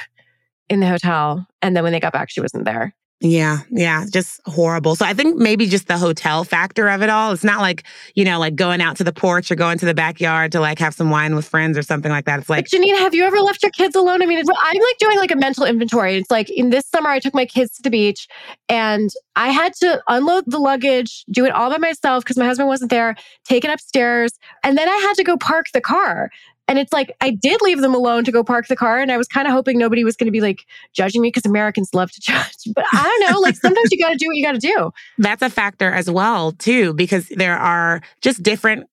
in 0.69 0.81
the 0.81 0.89
hotel, 0.89 1.47
and 1.61 1.77
then 1.77 1.85
when 1.85 1.93
they 1.93 2.01
got 2.01 2.13
back, 2.13 2.31
she 2.31 2.41
wasn't 2.41 2.65
there. 2.65 2.93
Yeah, 3.25 3.59
yeah, 3.71 4.05
just 4.13 4.41
horrible. 4.47 4.97
So 4.97 5.07
I 5.07 5.15
think 5.15 5.37
maybe 5.37 5.67
just 5.67 5.87
the 5.87 5.97
hotel 5.97 6.43
factor 6.43 6.89
of 6.89 7.03
it 7.03 7.09
all. 7.09 7.31
It's 7.33 7.45
not 7.45 7.61
like, 7.61 7.85
you 8.17 8.25
know, 8.25 8.41
like 8.41 8.57
going 8.57 8.81
out 8.81 8.97
to 8.97 9.05
the 9.05 9.13
porch 9.13 9.49
or 9.49 9.55
going 9.55 9.79
to 9.79 9.87
the 9.87 9.95
backyard 9.95 10.51
to 10.53 10.61
like 10.61 10.81
have 10.81 10.93
some 10.93 11.09
wine 11.09 11.37
with 11.37 11.47
friends 11.47 11.79
or 11.79 11.83
something 11.83 12.11
like 12.11 12.25
that. 12.25 12.41
It's 12.41 12.51
like 12.51 12.69
but 12.69 12.77
Janine, 12.77 12.99
have 12.99 13.15
you 13.15 13.25
ever 13.25 13.41
left 13.41 13.63
your 13.63 13.71
kids 13.71 13.95
alone? 13.95 14.23
I 14.23 14.27
mean, 14.27 14.39
I'm 14.39 14.45
like 14.81 14.99
doing 14.99 15.19
like 15.19 15.31
a 15.31 15.37
mental 15.37 15.65
inventory. 15.65 16.17
It's 16.17 16.33
like 16.33 16.51
in 16.51 16.71
this 16.71 16.85
summer 16.87 17.11
I 17.11 17.21
took 17.21 17.33
my 17.33 17.47
kids 17.47 17.77
to 17.77 17.83
the 17.83 17.91
beach 17.91 18.27
and 18.69 19.11
I 19.37 19.51
had 19.51 19.73
to 19.75 20.03
unload 20.09 20.45
the 20.49 20.59
luggage, 20.59 21.25
do 21.31 21.45
it 21.45 21.53
all 21.53 21.71
by 21.71 21.79
myself 21.79 22.25
because 22.25 22.37
my 22.37 22.47
husband 22.47 22.69
wasn't 22.69 22.91
there, 22.91 23.15
take 23.45 23.65
it 23.65 23.71
upstairs, 23.71 24.33
and 24.65 24.77
then 24.77 24.89
I 24.89 24.97
had 24.97 25.15
to 25.15 25.25
go 25.25 25.37
park 25.37 25.67
the 25.73 25.81
car. 25.81 26.31
And 26.69 26.79
it's 26.79 26.93
like, 26.93 27.15
I 27.21 27.31
did 27.31 27.61
leave 27.61 27.81
them 27.81 27.95
alone 27.95 28.25
to 28.25 28.33
go 28.33 28.45
park 28.45 28.69
the 28.69 28.77
car. 28.77 29.01
And 29.01 29.11
I 29.11 29.17
was 29.17 29.29
kind 29.29 29.47
of 29.47 29.53
hoping 29.53 29.79
nobody 29.79 30.05
was 30.05 30.17
going 30.17 30.27
to 30.27 30.33
be 30.33 30.41
like 30.41 30.65
judging 30.95 31.21
me 31.21 31.29
because 31.29 31.45
Americans 31.45 31.91
love 31.93 32.11
to 32.13 32.21
judge. 32.23 32.57
But 32.75 32.85
I 32.93 33.03
don't 33.03 33.33
know. 33.33 33.41
Like 33.41 33.57
sometimes 33.57 33.91
you 33.91 33.99
got 33.99 34.11
to 34.11 34.17
do 34.17 34.27
what 34.27 34.37
you 34.37 34.45
got 34.45 34.53
to 34.53 34.59
do. 34.59 34.91
That's 35.19 35.43
a 35.43 35.51
factor 35.51 35.91
as 35.91 36.11
well, 36.11 36.53
too, 36.53 36.95
because 36.95 37.29
there 37.29 37.59
are 37.59 38.01
just 38.21 38.43
different 38.43 38.87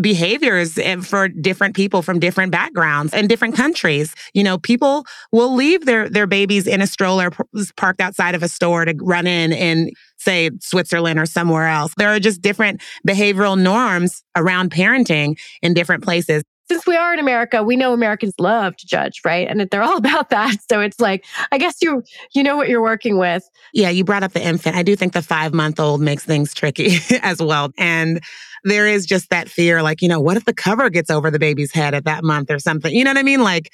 behaviors 0.00 0.76
eh, 0.78 0.96
for 0.96 1.28
different 1.28 1.76
people 1.76 2.02
from 2.02 2.18
different 2.18 2.50
backgrounds 2.50 3.14
and 3.14 3.28
different 3.28 3.54
countries. 3.54 4.14
You 4.34 4.42
know, 4.42 4.58
people 4.58 5.06
will 5.32 5.54
leave 5.54 5.86
their 5.86 6.08
their 6.08 6.26
babies 6.26 6.66
in 6.66 6.82
a 6.82 6.86
stroller 6.86 7.30
parked 7.76 8.00
outside 8.00 8.34
of 8.34 8.42
a 8.42 8.48
store 8.48 8.84
to 8.84 8.94
run 9.00 9.26
in 9.26 9.52
in 9.52 9.90
say 10.16 10.50
Switzerland 10.60 11.18
or 11.18 11.26
somewhere 11.26 11.68
else. 11.68 11.94
There 11.96 12.08
are 12.08 12.20
just 12.20 12.42
different 12.42 12.82
behavioral 13.06 13.58
norms 13.58 14.22
around 14.36 14.70
parenting 14.70 15.38
in 15.62 15.72
different 15.72 16.02
places 16.02 16.42
since 16.70 16.86
we 16.86 16.94
are 16.94 17.12
in 17.12 17.18
America, 17.18 17.64
we 17.64 17.74
know 17.74 17.92
Americans 17.92 18.34
love 18.38 18.76
to 18.76 18.86
judge, 18.86 19.22
right? 19.24 19.48
And 19.48 19.60
they're 19.70 19.82
all 19.82 19.96
about 20.06 20.30
that. 20.30 20.56
So 20.70 20.80
it's 20.80 21.00
like, 21.00 21.24
I 21.50 21.58
guess 21.58 21.82
you 21.82 22.04
you 22.32 22.44
know 22.44 22.56
what 22.56 22.68
you're 22.68 22.80
working 22.80 23.18
with. 23.18 23.42
Yeah, 23.74 23.90
you 23.90 24.04
brought 24.04 24.22
up 24.22 24.32
the 24.32 24.46
infant. 24.46 24.76
I 24.76 24.84
do 24.84 24.94
think 24.94 25.12
the 25.12 25.22
five 25.22 25.52
month 25.52 25.80
old 25.80 26.00
makes 26.00 26.24
things 26.24 26.54
tricky 26.54 26.98
as 27.22 27.42
well. 27.42 27.72
And 27.76 28.20
there 28.62 28.86
is 28.86 29.04
just 29.04 29.30
that 29.30 29.48
fear, 29.48 29.82
like, 29.82 30.00
you 30.00 30.08
know, 30.08 30.20
what 30.20 30.36
if 30.36 30.44
the 30.44 30.52
cover 30.52 30.90
gets 30.90 31.10
over 31.10 31.30
the 31.30 31.38
baby's 31.40 31.72
head 31.72 31.92
at 31.92 32.04
that 32.04 32.22
month 32.22 32.50
or 32.50 32.60
something? 32.60 32.94
You 32.94 33.02
know 33.02 33.10
what 33.10 33.18
I 33.18 33.22
mean? 33.22 33.42
Like, 33.42 33.72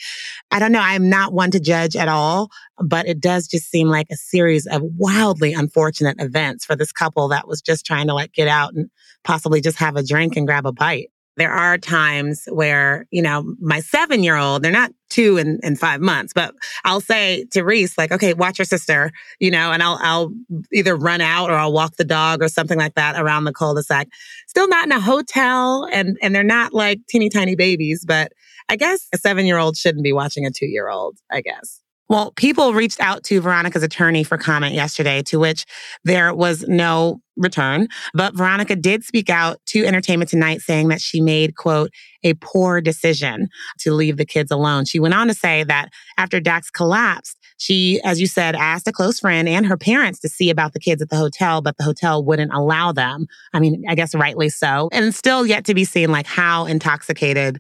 I 0.51 0.59
don't 0.59 0.73
know. 0.73 0.81
I'm 0.81 1.11
not 1.11 1.35
one 1.35 1.51
to 1.51 1.61
judge 1.61 1.97
at 1.97 2.09
all, 2.09 2.49
but 2.79 3.07
it 3.07 3.21
does 3.21 3.47
just 3.47 3.69
seem 3.69 3.89
like 3.89 4.07
a 4.11 4.17
series 4.17 4.67
of 4.67 4.83
wildly 4.97 5.53
unfortunate 5.53 6.17
events 6.19 6.65
for 6.65 6.77
this 6.77 6.93
couple 6.93 7.29
that 7.29 7.47
was 7.47 7.61
just 7.61 7.85
trying 7.85 8.07
to 8.07 8.15
like 8.15 8.33
get 8.33 8.49
out 8.49 8.75
and 8.75 8.89
possibly 9.25 9.61
just 9.61 9.77
have 9.79 9.97
a 9.97 10.05
drink 10.05 10.37
and 10.37 10.47
grab 10.47 10.65
a 10.65 10.73
bite. 10.73 11.11
There 11.37 11.53
are 11.53 11.77
times 11.79 12.45
where, 12.51 13.07
you 13.11 13.23
know, 13.23 13.55
my 13.61 13.81
seven 13.81 14.23
year 14.23 14.37
old, 14.37 14.63
they're 14.63 14.73
not 14.73 14.93
two 15.11 15.37
and, 15.37 15.61
and 15.63 15.79
five 15.79 16.01
months, 16.01 16.33
but 16.35 16.55
I'll 16.85 17.01
say 17.01 17.45
to 17.53 17.63
Reese, 17.63 17.97
like, 17.99 18.11
okay, 18.11 18.35
watch 18.35 18.59
your 18.59 18.65
sister, 18.65 19.13
you 19.39 19.51
know, 19.51 19.71
and 19.71 19.83
I'll, 19.83 19.99
I'll 20.03 20.33
either 20.73 20.97
run 20.97 21.21
out 21.21 21.51
or 21.51 21.55
I'll 21.55 21.73
walk 21.73 21.97
the 21.97 22.05
dog 22.05 22.43
or 22.43 22.49
something 22.49 22.79
like 22.79 22.95
that 22.95 23.21
around 23.21 23.45
the 23.45 23.53
cul-de-sac. 23.53 24.09
Still 24.47 24.69
not 24.69 24.87
in 24.87 24.93
a 24.93 25.01
hotel 25.01 25.89
and, 25.93 26.19
and 26.23 26.35
they're 26.35 26.43
not 26.43 26.73
like 26.73 27.01
teeny 27.09 27.29
tiny 27.29 27.55
babies, 27.55 28.05
but 28.07 28.33
I 28.69 28.77
guess 28.77 29.07
a 29.15 29.19
seven 29.19 29.47
year 29.47 29.59
old 29.59 29.77
shouldn't 29.77 30.05
be 30.05 30.13
watching 30.13 30.47
a 30.47 30.51
two 30.51 30.67
year 30.67 30.89
old, 30.89 31.19
I 31.31 31.41
guess. 31.41 31.83
Well, 32.09 32.33
people 32.33 32.73
reached 32.73 33.01
out 33.01 33.25
to 33.25 33.41
Veronica's 33.41 33.83
attorney 33.83 34.23
for 34.23 34.39
comment 34.39 34.75
yesterday, 34.75 35.23
to 35.25 35.39
which 35.39 35.67
there 36.05 36.33
was 36.33 36.63
no 36.69 37.21
return. 37.37 37.89
But 38.15 38.35
Veronica 38.35 38.77
did 38.77 39.05
speak 39.05 39.31
out 39.31 39.61
to 39.67 39.85
Entertainment 39.85 40.31
Tonight 40.31 40.61
saying 40.61 40.89
that 40.89 41.01
she 41.01 41.21
made, 41.21 41.57
quote, 41.57 41.91
a 42.23 42.35
poor 42.35 42.81
decision 42.81 43.49
to 43.81 43.93
leave 43.93 44.17
the 44.17 44.25
kids 44.25 44.51
alone. 44.51 44.85
She 44.85 44.99
went 44.99 45.15
on 45.15 45.29
to 45.29 45.35
say 45.35 45.65
that 45.65 45.91
after 46.19 46.41
Dax 46.41 46.71
collapsed, 46.71 47.37
she, 47.59 48.01
as 48.05 48.21
you 48.21 48.27
said, 48.27 48.55
asked 48.55 48.87
a 48.89 48.93
close 48.93 49.21
friend 49.21 49.49
and 49.49 49.67
her 49.67 49.77
parents 49.77 50.21
to 50.21 50.29
see 50.29 50.51
about 50.51 50.73
the 50.73 50.81
kids 50.81 51.01
at 51.01 51.09
the 51.09 51.17
hotel, 51.17 51.63
but 51.63 51.77
the 51.79 51.85
hotel 51.85 52.23
wouldn't 52.23 52.53
allow 52.53 52.93
them. 52.93 53.27
I 53.53 53.61
mean, 53.61 53.85
I 53.89 53.95
guess 53.95 54.15
rightly 54.15 54.49
so. 54.49 54.89
And 54.93 55.15
still 55.15 55.47
yet 55.47 55.65
to 55.67 55.75
be 55.75 55.85
seen, 55.85 56.11
like 56.11 56.27
how 56.27 56.67
intoxicated 56.67 57.59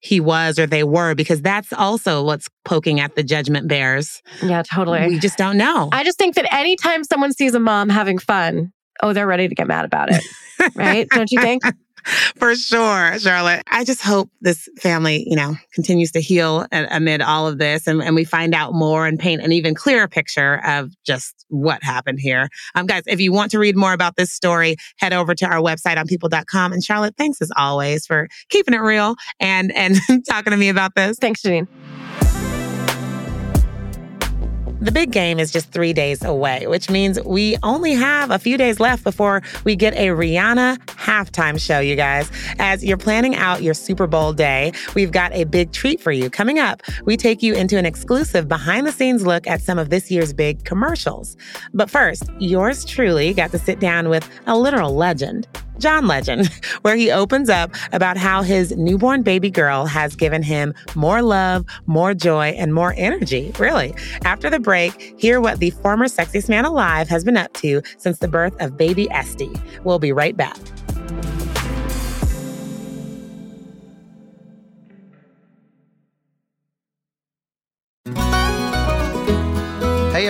he 0.00 0.20
was 0.20 0.58
or 0.58 0.66
they 0.66 0.84
were, 0.84 1.14
because 1.14 1.42
that's 1.42 1.72
also 1.72 2.22
what's 2.22 2.48
poking 2.64 3.00
at 3.00 3.16
the 3.16 3.22
judgment 3.22 3.66
bears. 3.66 4.22
Yeah, 4.42 4.62
totally. 4.62 5.06
We 5.08 5.18
just 5.18 5.38
don't 5.38 5.56
know. 5.56 5.88
I 5.92 6.04
just 6.04 6.18
think 6.18 6.34
that 6.34 6.52
anytime 6.52 7.02
someone 7.02 7.32
sees 7.32 7.54
a 7.54 7.60
mom 7.60 7.88
having 7.88 8.18
fun, 8.18 8.72
oh, 9.02 9.12
they're 9.12 9.26
ready 9.26 9.48
to 9.48 9.54
get 9.54 9.66
mad 9.66 9.84
about 9.84 10.10
it. 10.10 10.22
right? 10.74 11.08
Don't 11.14 11.30
you 11.30 11.40
think? 11.40 11.62
For 12.36 12.54
sure, 12.54 13.18
Charlotte. 13.18 13.62
I 13.70 13.84
just 13.84 14.00
hope 14.00 14.30
this 14.40 14.68
family, 14.78 15.24
you 15.26 15.34
know, 15.34 15.56
continues 15.74 16.12
to 16.12 16.20
heal 16.20 16.64
amid 16.70 17.20
all 17.20 17.48
of 17.48 17.58
this 17.58 17.88
and, 17.88 18.00
and 18.00 18.14
we 18.14 18.24
find 18.24 18.54
out 18.54 18.74
more 18.74 19.06
and 19.06 19.18
paint 19.18 19.42
an 19.42 19.50
even 19.50 19.74
clearer 19.74 20.06
picture 20.06 20.60
of 20.64 20.92
just 21.04 21.44
what 21.48 21.82
happened 21.82 22.20
here. 22.20 22.48
Um, 22.76 22.86
guys, 22.86 23.02
if 23.06 23.20
you 23.20 23.32
want 23.32 23.50
to 23.52 23.58
read 23.58 23.76
more 23.76 23.92
about 23.92 24.14
this 24.14 24.32
story, 24.32 24.76
head 24.98 25.12
over 25.12 25.34
to 25.34 25.46
our 25.46 25.60
website 25.60 25.96
on 25.96 26.06
people.com. 26.06 26.72
And 26.72 26.82
Charlotte, 26.82 27.16
thanks 27.18 27.42
as 27.42 27.50
always 27.56 28.06
for 28.06 28.28
keeping 28.50 28.74
it 28.74 28.80
real 28.80 29.16
and, 29.40 29.74
and 29.74 29.96
talking 30.28 30.52
to 30.52 30.56
me 30.56 30.68
about 30.68 30.94
this. 30.94 31.16
Thanks, 31.20 31.42
Janine. 31.42 31.66
The 34.86 34.92
big 34.92 35.10
game 35.10 35.40
is 35.40 35.50
just 35.50 35.72
three 35.72 35.92
days 35.92 36.22
away, 36.22 36.68
which 36.68 36.88
means 36.88 37.20
we 37.24 37.56
only 37.64 37.94
have 37.94 38.30
a 38.30 38.38
few 38.38 38.56
days 38.56 38.78
left 38.78 39.02
before 39.02 39.42
we 39.64 39.74
get 39.74 39.94
a 39.94 40.10
Rihanna 40.10 40.78
halftime 40.86 41.60
show, 41.60 41.80
you 41.80 41.96
guys. 41.96 42.30
As 42.60 42.84
you're 42.84 42.96
planning 42.96 43.34
out 43.34 43.64
your 43.64 43.74
Super 43.74 44.06
Bowl 44.06 44.32
day, 44.32 44.72
we've 44.94 45.10
got 45.10 45.32
a 45.32 45.42
big 45.42 45.72
treat 45.72 46.00
for 46.00 46.12
you. 46.12 46.30
Coming 46.30 46.60
up, 46.60 46.82
we 47.04 47.16
take 47.16 47.42
you 47.42 47.52
into 47.52 47.76
an 47.76 47.84
exclusive 47.84 48.46
behind 48.46 48.86
the 48.86 48.92
scenes 48.92 49.26
look 49.26 49.48
at 49.48 49.60
some 49.60 49.76
of 49.76 49.90
this 49.90 50.08
year's 50.08 50.32
big 50.32 50.62
commercials. 50.62 51.36
But 51.74 51.90
first, 51.90 52.22
yours 52.38 52.84
truly 52.84 53.34
got 53.34 53.50
to 53.50 53.58
sit 53.58 53.80
down 53.80 54.08
with 54.08 54.30
a 54.46 54.56
literal 54.56 54.94
legend. 54.94 55.48
John 55.78 56.06
Legend, 56.06 56.46
where 56.82 56.96
he 56.96 57.10
opens 57.10 57.48
up 57.48 57.74
about 57.92 58.16
how 58.16 58.42
his 58.42 58.76
newborn 58.76 59.22
baby 59.22 59.50
girl 59.50 59.86
has 59.86 60.16
given 60.16 60.42
him 60.42 60.74
more 60.94 61.22
love, 61.22 61.64
more 61.86 62.14
joy, 62.14 62.48
and 62.48 62.74
more 62.74 62.94
energy, 62.96 63.52
really. 63.58 63.94
After 64.24 64.50
the 64.50 64.60
break, 64.60 65.14
hear 65.18 65.40
what 65.40 65.58
the 65.58 65.70
former 65.70 66.06
sexiest 66.06 66.48
man 66.48 66.64
alive 66.64 67.08
has 67.08 67.24
been 67.24 67.36
up 67.36 67.52
to 67.54 67.82
since 67.98 68.18
the 68.18 68.28
birth 68.28 68.54
of 68.60 68.76
baby 68.76 69.10
Esti. 69.10 69.50
We'll 69.84 69.98
be 69.98 70.12
right 70.12 70.36
back. 70.36 70.56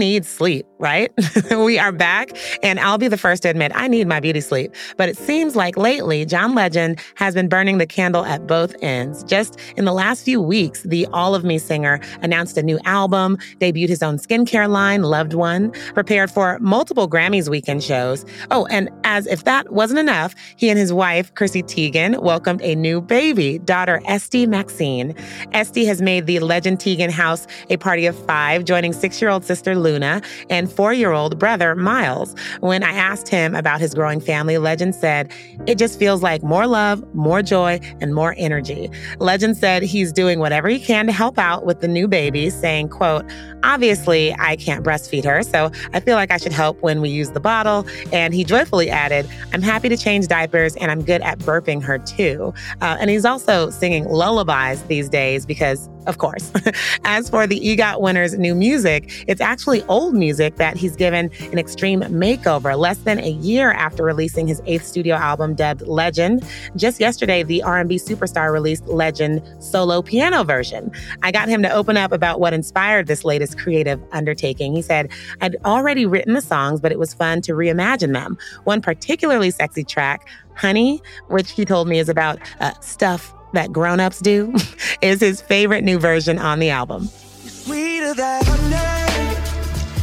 Who 0.00 0.06
needs 0.06 0.30
sleep, 0.30 0.64
right? 0.78 1.12
we 1.50 1.78
are 1.78 1.92
back, 1.92 2.30
and 2.62 2.80
I'll 2.80 2.96
be 2.96 3.06
the 3.06 3.18
first 3.18 3.42
to 3.42 3.50
admit 3.50 3.70
I 3.74 3.86
need 3.86 4.06
my 4.06 4.18
beauty 4.18 4.40
sleep. 4.40 4.74
But 4.96 5.10
it 5.10 5.18
seems 5.18 5.54
like 5.54 5.76
lately, 5.76 6.24
John 6.24 6.54
Legend 6.54 6.98
has 7.16 7.34
been 7.34 7.50
burning 7.50 7.76
the 7.76 7.86
candle 7.86 8.24
at 8.24 8.46
both 8.46 8.74
ends. 8.80 9.22
Just 9.24 9.58
in 9.76 9.84
the 9.84 9.92
last 9.92 10.24
few 10.24 10.40
weeks, 10.40 10.82
the 10.84 11.06
All 11.12 11.34
of 11.34 11.44
Me 11.44 11.58
singer 11.58 12.00
announced 12.22 12.56
a 12.56 12.62
new 12.62 12.80
album, 12.86 13.36
debuted 13.58 13.90
his 13.90 14.02
own 14.02 14.16
skincare 14.16 14.70
line, 14.70 15.02
Loved 15.02 15.34
One, 15.34 15.70
prepared 15.92 16.30
for 16.30 16.58
multiple 16.60 17.06
Grammys 17.06 17.50
weekend 17.50 17.84
shows. 17.84 18.24
Oh, 18.50 18.64
and 18.70 18.88
as 19.04 19.26
if 19.26 19.44
that 19.44 19.70
wasn't 19.70 20.00
enough, 20.00 20.34
he 20.56 20.70
and 20.70 20.78
his 20.78 20.94
wife, 20.94 21.34
Chrissy 21.34 21.62
Teigen, 21.62 22.22
welcomed 22.22 22.62
a 22.62 22.74
new 22.74 23.02
baby, 23.02 23.58
daughter 23.58 24.00
Esti 24.06 24.46
Maxine. 24.46 25.14
Esti 25.52 25.84
has 25.84 26.00
made 26.00 26.24
the 26.24 26.38
Legend 26.38 26.78
Teigen 26.78 27.10
house 27.10 27.46
a 27.68 27.76
party 27.76 28.06
of 28.06 28.16
five, 28.24 28.64
joining 28.64 28.94
six 28.94 29.20
year 29.20 29.30
old 29.30 29.44
sister 29.44 29.76
Luna, 29.90 30.22
and 30.48 30.70
four 30.70 30.92
year 30.92 31.10
old 31.10 31.38
brother, 31.38 31.74
Miles. 31.74 32.34
When 32.60 32.84
I 32.84 32.92
asked 32.92 33.28
him 33.28 33.56
about 33.56 33.80
his 33.80 33.92
growing 33.94 34.20
family, 34.20 34.56
Legend 34.58 34.94
said, 34.94 35.32
It 35.66 35.78
just 35.78 35.98
feels 35.98 36.22
like 36.22 36.42
more 36.42 36.66
love, 36.66 37.02
more 37.14 37.42
joy, 37.42 37.80
and 38.00 38.14
more 38.14 38.34
energy. 38.38 38.88
Legend 39.18 39.56
said 39.56 39.82
he's 39.82 40.12
doing 40.12 40.38
whatever 40.38 40.68
he 40.68 40.78
can 40.78 41.06
to 41.06 41.12
help 41.12 41.38
out 41.38 41.66
with 41.66 41.80
the 41.80 41.88
new 41.88 42.06
baby, 42.06 42.50
saying, 42.50 42.88
quote, 42.88 43.24
Obviously, 43.62 44.34
I 44.38 44.56
can't 44.56 44.84
breastfeed 44.84 45.24
her, 45.24 45.42
so 45.42 45.70
I 45.92 46.00
feel 46.00 46.14
like 46.14 46.30
I 46.30 46.36
should 46.36 46.52
help 46.52 46.80
when 46.82 47.00
we 47.00 47.08
use 47.10 47.30
the 47.30 47.40
bottle. 47.40 47.86
And 48.12 48.32
he 48.32 48.44
joyfully 48.44 48.90
added, 48.90 49.28
I'm 49.52 49.62
happy 49.62 49.88
to 49.88 49.96
change 49.96 50.28
diapers 50.28 50.76
and 50.76 50.90
I'm 50.90 51.02
good 51.04 51.20
at 51.22 51.40
burping 51.40 51.82
her 51.82 51.98
too. 51.98 52.54
Uh, 52.80 52.96
and 53.00 53.10
he's 53.10 53.24
also 53.24 53.70
singing 53.70 54.04
lullabies 54.04 54.82
these 54.84 55.08
days 55.08 55.44
because 55.44 55.88
of 56.06 56.18
course. 56.18 56.52
As 57.04 57.28
for 57.28 57.46
the 57.46 57.60
EGOT 57.60 58.00
winner's 58.00 58.38
new 58.38 58.54
music, 58.54 59.24
it's 59.26 59.40
actually 59.40 59.82
old 59.84 60.14
music 60.14 60.56
that 60.56 60.76
he's 60.76 60.96
given 60.96 61.30
an 61.52 61.58
extreme 61.58 62.00
makeover 62.02 62.78
less 62.78 62.98
than 62.98 63.18
a 63.18 63.30
year 63.30 63.72
after 63.72 64.04
releasing 64.04 64.46
his 64.46 64.62
eighth 64.66 64.84
studio 64.84 65.14
album 65.16 65.54
dubbed 65.54 65.82
Legend. 65.82 66.44
Just 66.76 67.00
yesterday, 67.00 67.42
the 67.42 67.62
R&B 67.62 67.96
superstar 67.96 68.52
released 68.52 68.86
Legend 68.86 69.42
solo 69.62 70.02
piano 70.02 70.44
version. 70.44 70.90
I 71.22 71.32
got 71.32 71.48
him 71.48 71.62
to 71.62 71.70
open 71.70 71.96
up 71.96 72.12
about 72.12 72.40
what 72.40 72.52
inspired 72.52 73.06
this 73.06 73.24
latest 73.24 73.58
creative 73.58 74.00
undertaking. 74.12 74.74
He 74.74 74.82
said, 74.82 75.10
I'd 75.40 75.56
already 75.64 76.06
written 76.06 76.34
the 76.34 76.40
songs, 76.40 76.80
but 76.80 76.92
it 76.92 76.98
was 76.98 77.14
fun 77.14 77.40
to 77.42 77.52
reimagine 77.52 78.12
them. 78.12 78.38
One 78.64 78.80
particularly 78.80 79.50
sexy 79.50 79.84
track, 79.84 80.28
Honey, 80.54 81.00
which 81.28 81.52
he 81.52 81.64
told 81.64 81.88
me 81.88 81.98
is 81.98 82.08
about 82.08 82.38
uh, 82.60 82.72
stuff 82.80 83.34
that 83.52 83.72
grown-ups 83.72 84.20
do 84.20 84.54
is 85.02 85.20
his 85.20 85.40
favorite 85.40 85.84
new 85.84 85.98
version 85.98 86.38
on 86.38 86.58
the 86.58 86.70
album. 86.70 87.06
Sweeter 87.06 88.14
than 88.14 88.44
honey, 88.44 89.34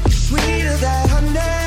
sweeter 0.09 0.77
than 0.77 1.09
honey. 1.09 1.57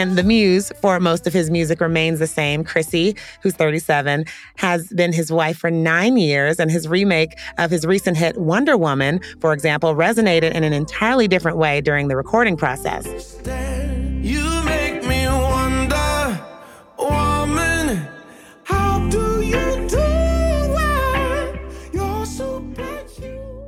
And 0.00 0.16
the 0.16 0.22
muse 0.22 0.72
for 0.80 0.98
most 0.98 1.26
of 1.26 1.34
his 1.34 1.50
music 1.50 1.78
remains 1.78 2.20
the 2.20 2.26
same. 2.26 2.64
Chrissy, 2.64 3.14
who's 3.42 3.54
37, 3.54 4.24
has 4.56 4.88
been 4.88 5.12
his 5.12 5.30
wife 5.30 5.58
for 5.58 5.70
nine 5.70 6.16
years, 6.16 6.58
and 6.58 6.70
his 6.70 6.88
remake 6.88 7.38
of 7.58 7.70
his 7.70 7.84
recent 7.84 8.16
hit 8.16 8.38
Wonder 8.38 8.78
Woman, 8.78 9.20
for 9.40 9.52
example, 9.52 9.94
resonated 9.94 10.52
in 10.52 10.64
an 10.64 10.72
entirely 10.72 11.28
different 11.28 11.58
way 11.58 11.82
during 11.82 12.08
the 12.08 12.16
recording 12.16 12.56
process. 12.56 13.04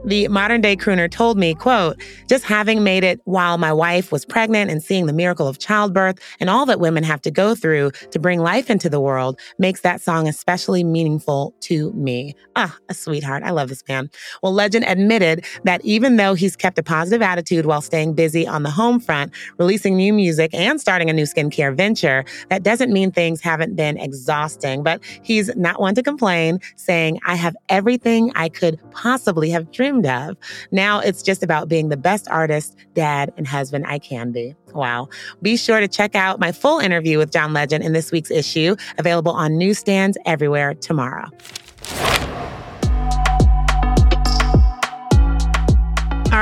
The 0.05 0.27
modern 0.27 0.61
day 0.61 0.75
crooner 0.75 1.09
told 1.09 1.39
me, 1.39 1.55
quote, 1.55 1.97
just 2.29 2.43
having 2.45 2.83
made 2.83 3.05
it 3.05 3.21
while 3.23 3.57
my 3.57 3.73
wife 3.73 4.11
was 4.11 4.25
pregnant 4.25 4.69
and 4.69 4.83
seeing 4.83 5.07
the 5.07 5.13
miracle 5.13 5.47
of 5.47 5.61
childbirth 5.61 6.19
and 6.41 6.51
all 6.51 6.67
that 6.67 6.81
women 6.81 7.05
have 7.05 7.23
to 7.23 7.31
go 7.31 7.55
through 7.55 7.93
to 8.11 8.19
bring 8.19 8.41
life 8.41 8.69
into 8.69 8.91
the 8.91 9.01
world 9.01 9.39
makes 9.61 9.83
that 9.83 10.01
song 10.01 10.27
especially 10.27 10.83
meaningful 10.83 11.55
to 11.61 11.93
me. 11.93 12.35
Ah, 12.57 12.77
a 12.89 12.95
sweetheart. 12.95 13.45
I 13.45 13.51
love 13.51 13.69
this 13.69 13.85
man. 13.89 14.11
Well, 14.43 14.53
Legend 14.53 14.85
admitted 14.89 15.45
that 15.63 15.81
even 15.85 16.17
though 16.17 16.35
he's 16.35 16.57
kept 16.57 16.79
a 16.79 16.83
positive 16.83 17.23
attitude 17.23 17.65
while 17.65 17.81
staying 17.81 18.15
busy 18.15 18.45
on 18.45 18.65
the 18.65 18.71
home 18.71 18.99
front, 18.99 19.33
releasing 19.59 19.97
new 19.97 20.13
music 20.13 20.53
and 20.53 20.81
starting 20.81 21.11
a 21.11 21.13
new 21.13 21.27
skincare 21.27 21.77
venture, 21.77 22.25
that 22.49 22.65
doesn't 22.65 22.93
mean 22.93 23.13
things 23.13 23.41
haven't 23.41 23.77
been 23.77 23.97
exhausting, 23.99 24.83
but 24.83 25.01
he's 25.23 25.55
not 25.55 25.81
one 25.81 25.95
to 25.95 26.03
complain, 26.03 26.59
saying, 26.75 27.21
I 27.25 27.37
have 27.37 27.57
everything 27.69 28.33
I 28.35 28.49
could 28.49 28.81
possibly 28.91 29.51
have 29.51 29.71
dreamed 29.71 29.92
of. 30.01 30.37
Now 30.71 31.01
it's 31.01 31.23
just 31.23 31.43
about 31.43 31.69
being 31.69 31.89
the 31.89 31.97
best 31.97 32.29
artist, 32.29 32.77
dad, 32.95 33.33
and 33.37 33.47
husband 33.47 33.85
I 33.87 33.99
can 33.99 34.33
be. 34.33 34.55
Wow. 34.73 35.09
Be 35.43 35.57
sure 35.57 35.81
to 35.81 35.89
check 35.89 36.15
out 36.15 36.41
my 36.41 36.53
full 36.53 36.79
interview 36.79 37.19
with 37.19 37.31
John 37.31 37.53
Legend 37.53 37.85
in 37.85 37.93
this 37.93 38.11
week's 38.11 38.31
issue, 38.31 38.77
available 38.99 39.33
on 39.33 39.59
newsstands 39.59 40.17
everywhere 40.25 40.75
tomorrow. 40.75 41.29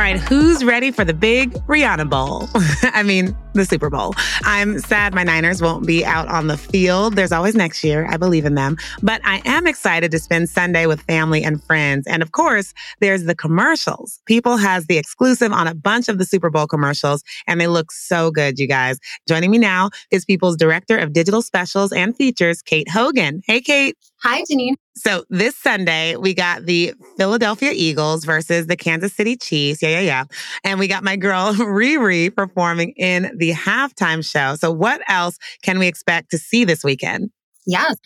Right, 0.00 0.19
who's 0.19 0.64
ready 0.64 0.90
for 0.90 1.04
the 1.04 1.12
big 1.12 1.52
Rihanna 1.66 2.09
Bowl? 2.09 2.49
I 2.95 3.02
mean, 3.02 3.37
the 3.52 3.64
Super 3.64 3.90
Bowl. 3.90 4.14
I'm 4.42 4.78
sad 4.78 5.14
my 5.14 5.25
Niners 5.25 5.61
won't 5.61 5.87
be 5.87 6.04
out 6.04 6.28
on 6.28 6.47
the 6.47 6.57
field. 6.57 7.16
There's 7.16 7.33
always 7.33 7.54
next 7.54 7.85
year. 7.85 8.07
I 8.09 8.16
believe 8.16 8.45
in 8.45 8.54
them. 8.54 8.78
But 9.02 9.21
I 9.25 9.42
am 9.45 9.66
excited 9.66 10.11
to 10.12 10.19
spend 10.19 10.49
Sunday 10.49 10.87
with 10.87 11.02
family 11.02 11.42
and 11.42 11.62
friends. 11.64 12.07
And 12.07 12.23
of 12.23 12.33
course, 12.33 12.73
there's 13.00 13.25
the 13.25 13.35
commercials. 13.35 14.21
People 14.25 14.57
has 14.57 14.87
the 14.87 14.97
exclusive 14.97 15.52
on 15.52 15.66
a 15.66 15.75
bunch 15.75 16.09
of 16.09 16.19
the 16.19 16.25
Super 16.25 16.50
Bowl 16.50 16.66
commercials, 16.66 17.23
and 17.47 17.61
they 17.61 17.66
look 17.66 17.92
so 17.92 18.30
good, 18.30 18.59
you 18.59 18.66
guys. 18.66 18.99
Joining 19.28 19.50
me 19.50 19.59
now 19.59 19.90
is 20.11 20.25
People's 20.25 20.57
Director 20.57 20.97
of 20.97 21.12
Digital 21.12 21.42
Specials 21.42 21.92
and 21.92 22.16
Features, 22.16 22.62
Kate 22.62 22.88
Hogan. 22.88 23.42
Hey, 23.47 23.61
Kate. 23.61 23.97
Hi, 24.22 24.42
Janine. 24.42 24.74
So 24.96 25.24
this 25.30 25.56
Sunday, 25.56 26.14
we 26.16 26.34
got 26.34 26.66
the 26.66 26.92
Philadelphia 27.16 27.72
Eagles 27.74 28.24
versus 28.24 28.66
the 28.66 28.76
Kansas 28.76 29.14
City 29.14 29.34
Chiefs. 29.34 29.80
Yeah, 29.80 29.88
yeah, 29.88 30.00
yeah. 30.00 30.24
And 30.62 30.78
we 30.78 30.88
got 30.88 31.02
my 31.02 31.16
girl 31.16 31.54
Riri 31.54 32.34
performing 32.34 32.92
in 32.96 33.32
the 33.38 33.52
halftime 33.52 34.22
show. 34.24 34.56
So 34.56 34.70
what 34.70 35.00
else 35.08 35.38
can 35.62 35.78
we 35.78 35.86
expect 35.86 36.30
to 36.32 36.38
see 36.38 36.64
this 36.64 36.84
weekend? 36.84 37.30
Yes. 37.66 37.96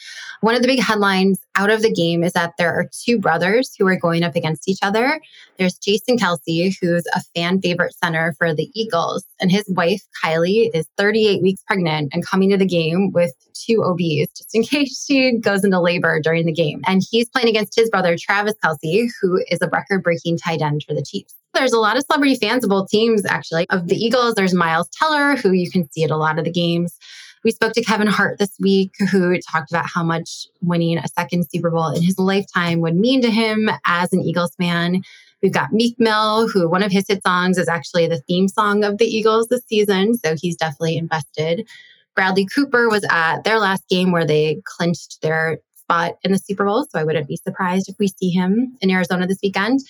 One 0.40 0.54
of 0.54 0.62
the 0.62 0.68
big 0.68 0.80
headlines 0.80 1.40
out 1.54 1.70
of 1.70 1.82
the 1.82 1.92
game 1.92 2.24
is 2.24 2.32
that 2.32 2.54
there 2.58 2.74
are 2.74 2.88
two 3.04 3.18
brothers 3.18 3.74
who 3.78 3.86
are 3.86 3.96
going 3.96 4.24
up 4.24 4.34
against 4.34 4.68
each 4.68 4.80
other. 4.82 5.20
There's 5.58 5.78
Jason 5.78 6.18
Kelce, 6.18 6.74
who's 6.80 7.04
a 7.14 7.20
fan 7.34 7.60
favorite 7.60 7.94
center 7.94 8.34
for 8.36 8.52
the 8.52 8.70
Eagles, 8.74 9.24
and 9.40 9.52
his 9.52 9.64
wife, 9.68 10.02
Kylie, 10.22 10.70
is 10.74 10.86
38 10.98 11.40
weeks 11.42 11.62
pregnant 11.66 12.12
and 12.12 12.26
coming 12.26 12.50
to 12.50 12.56
the 12.56 12.66
game 12.66 13.12
with 13.12 13.32
two 13.54 13.82
OBs 13.84 14.30
just 14.36 14.54
in 14.54 14.62
case 14.64 15.04
she 15.06 15.38
goes 15.38 15.64
into 15.64 15.80
labor 15.80 16.20
during 16.20 16.46
the 16.46 16.52
game. 16.52 16.82
And 16.86 17.02
he's 17.08 17.28
playing 17.28 17.48
against 17.48 17.76
his 17.76 17.88
brother, 17.90 18.16
Travis 18.18 18.54
Kelce, 18.62 19.08
who 19.20 19.42
is 19.48 19.62
a 19.62 19.68
record 19.68 20.02
breaking 20.02 20.38
tight 20.38 20.62
end 20.62 20.84
for 20.86 20.94
the 20.94 21.02
Chiefs. 21.02 21.34
There's 21.54 21.72
a 21.72 21.78
lot 21.78 21.96
of 21.96 22.02
celebrity 22.02 22.34
fans 22.34 22.64
of 22.64 22.70
both 22.70 22.90
teams, 22.90 23.24
actually. 23.24 23.66
Of 23.70 23.86
the 23.86 23.94
Eagles, 23.94 24.34
there's 24.34 24.52
Miles 24.52 24.88
Teller, 24.88 25.36
who 25.36 25.52
you 25.52 25.70
can 25.70 25.88
see 25.92 26.02
at 26.02 26.10
a 26.10 26.16
lot 26.16 26.38
of 26.38 26.44
the 26.44 26.50
games. 26.50 26.98
We 27.44 27.50
spoke 27.50 27.74
to 27.74 27.84
Kevin 27.84 28.06
Hart 28.06 28.38
this 28.38 28.56
week, 28.58 28.94
who 29.10 29.38
talked 29.40 29.70
about 29.70 29.86
how 29.86 30.02
much 30.02 30.46
winning 30.62 30.96
a 30.96 31.06
second 31.08 31.44
Super 31.50 31.70
Bowl 31.70 31.90
in 31.90 32.02
his 32.02 32.18
lifetime 32.18 32.80
would 32.80 32.96
mean 32.96 33.20
to 33.20 33.30
him 33.30 33.68
as 33.86 34.14
an 34.14 34.22
Eagles 34.22 34.54
fan. 34.58 35.02
We've 35.42 35.52
got 35.52 35.70
Meek 35.70 35.94
Mill, 35.98 36.48
who 36.48 36.70
one 36.70 36.82
of 36.82 36.90
his 36.90 37.04
hit 37.06 37.20
songs 37.22 37.58
is 37.58 37.68
actually 37.68 38.06
the 38.06 38.22
theme 38.26 38.48
song 38.48 38.82
of 38.82 38.96
the 38.96 39.04
Eagles 39.04 39.48
this 39.48 39.60
season. 39.66 40.14
So 40.14 40.36
he's 40.40 40.56
definitely 40.56 40.96
invested. 40.96 41.68
Bradley 42.16 42.46
Cooper 42.46 42.88
was 42.88 43.04
at 43.10 43.44
their 43.44 43.58
last 43.58 43.86
game 43.90 44.10
where 44.10 44.24
they 44.24 44.62
clinched 44.64 45.20
their 45.20 45.58
spot 45.74 46.14
in 46.22 46.32
the 46.32 46.38
Super 46.38 46.64
Bowl. 46.64 46.86
So 46.88 46.98
I 46.98 47.04
wouldn't 47.04 47.28
be 47.28 47.36
surprised 47.36 47.90
if 47.90 47.96
we 47.98 48.08
see 48.08 48.30
him 48.30 48.78
in 48.80 48.90
Arizona 48.90 49.26
this 49.26 49.40
weekend. 49.42 49.80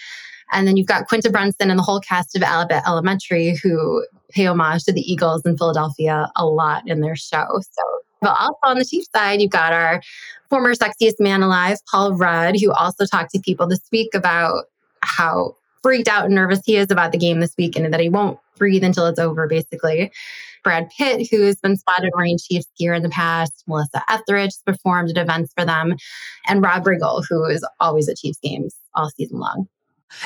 And 0.53 0.67
then 0.67 0.77
you've 0.77 0.87
got 0.87 1.09
Quinta 1.09 1.31
Brunson 1.31 1.71
and 1.71 1.79
the 1.79 1.83
whole 1.83 2.01
cast 2.01 2.37
of 2.37 2.43
Alabama 2.43 2.83
Elementary 2.87 3.59
who 3.63 4.07
pay 4.31 4.47
homage 4.47 4.85
to 4.85 4.93
the 4.93 5.01
Eagles 5.01 5.43
in 5.45 5.57
Philadelphia 5.57 6.31
a 6.37 6.47
lot 6.47 6.87
in 6.87 7.01
their 7.01 7.17
show. 7.17 7.47
So, 7.61 7.83
but 8.21 8.37
also 8.39 8.59
on 8.65 8.79
the 8.79 8.85
Chiefs 8.85 9.09
side, 9.15 9.41
you've 9.41 9.51
got 9.51 9.73
our 9.73 10.03
former 10.51 10.75
sexiest 10.75 11.21
man 11.21 11.43
alive, 11.43 11.79
Paul 11.91 12.15
Rudd, 12.15 12.59
who 12.61 12.73
also 12.73 13.07
talked 13.07 13.33
to 13.33 13.41
people 13.41 13.67
this 13.67 13.83
week 13.93 14.15
about 14.15 14.65
how 15.03 15.55
freaked 15.83 16.09
out 16.09 16.25
and 16.25 16.35
nervous 16.35 16.61
he 16.65 16.77
is 16.77 16.91
about 16.91 17.13
the 17.13 17.19
game 17.19 17.41
this 17.41 17.55
week 17.59 17.77
and 17.77 17.92
that 17.92 18.01
he 18.01 18.09
won't 18.09 18.38
breathe 18.57 18.83
until 18.83 19.07
it's 19.07 19.18
over, 19.18 19.47
basically. 19.47 20.11
Brad 20.62 20.88
Pitt, 20.97 21.29
who's 21.31 21.57
been 21.57 21.77
spotted 21.77 22.11
wearing 22.16 22.38
Chiefs 22.38 22.66
gear 22.79 22.95
in 22.95 23.03
the 23.03 23.11
past, 23.11 23.64
Melissa 23.66 24.03
Etheridge 24.09 24.55
performed 24.64 25.11
at 25.11 25.18
events 25.18 25.53
for 25.57 25.66
them, 25.66 25.95
and 26.49 26.62
Rob 26.62 26.85
Riggle, 26.85 27.23
who 27.29 27.45
is 27.45 27.66
always 27.81 28.09
at 28.09 28.16
Chiefs 28.16 28.38
games 28.42 28.75
all 28.95 29.11
season 29.11 29.38
long. 29.38 29.68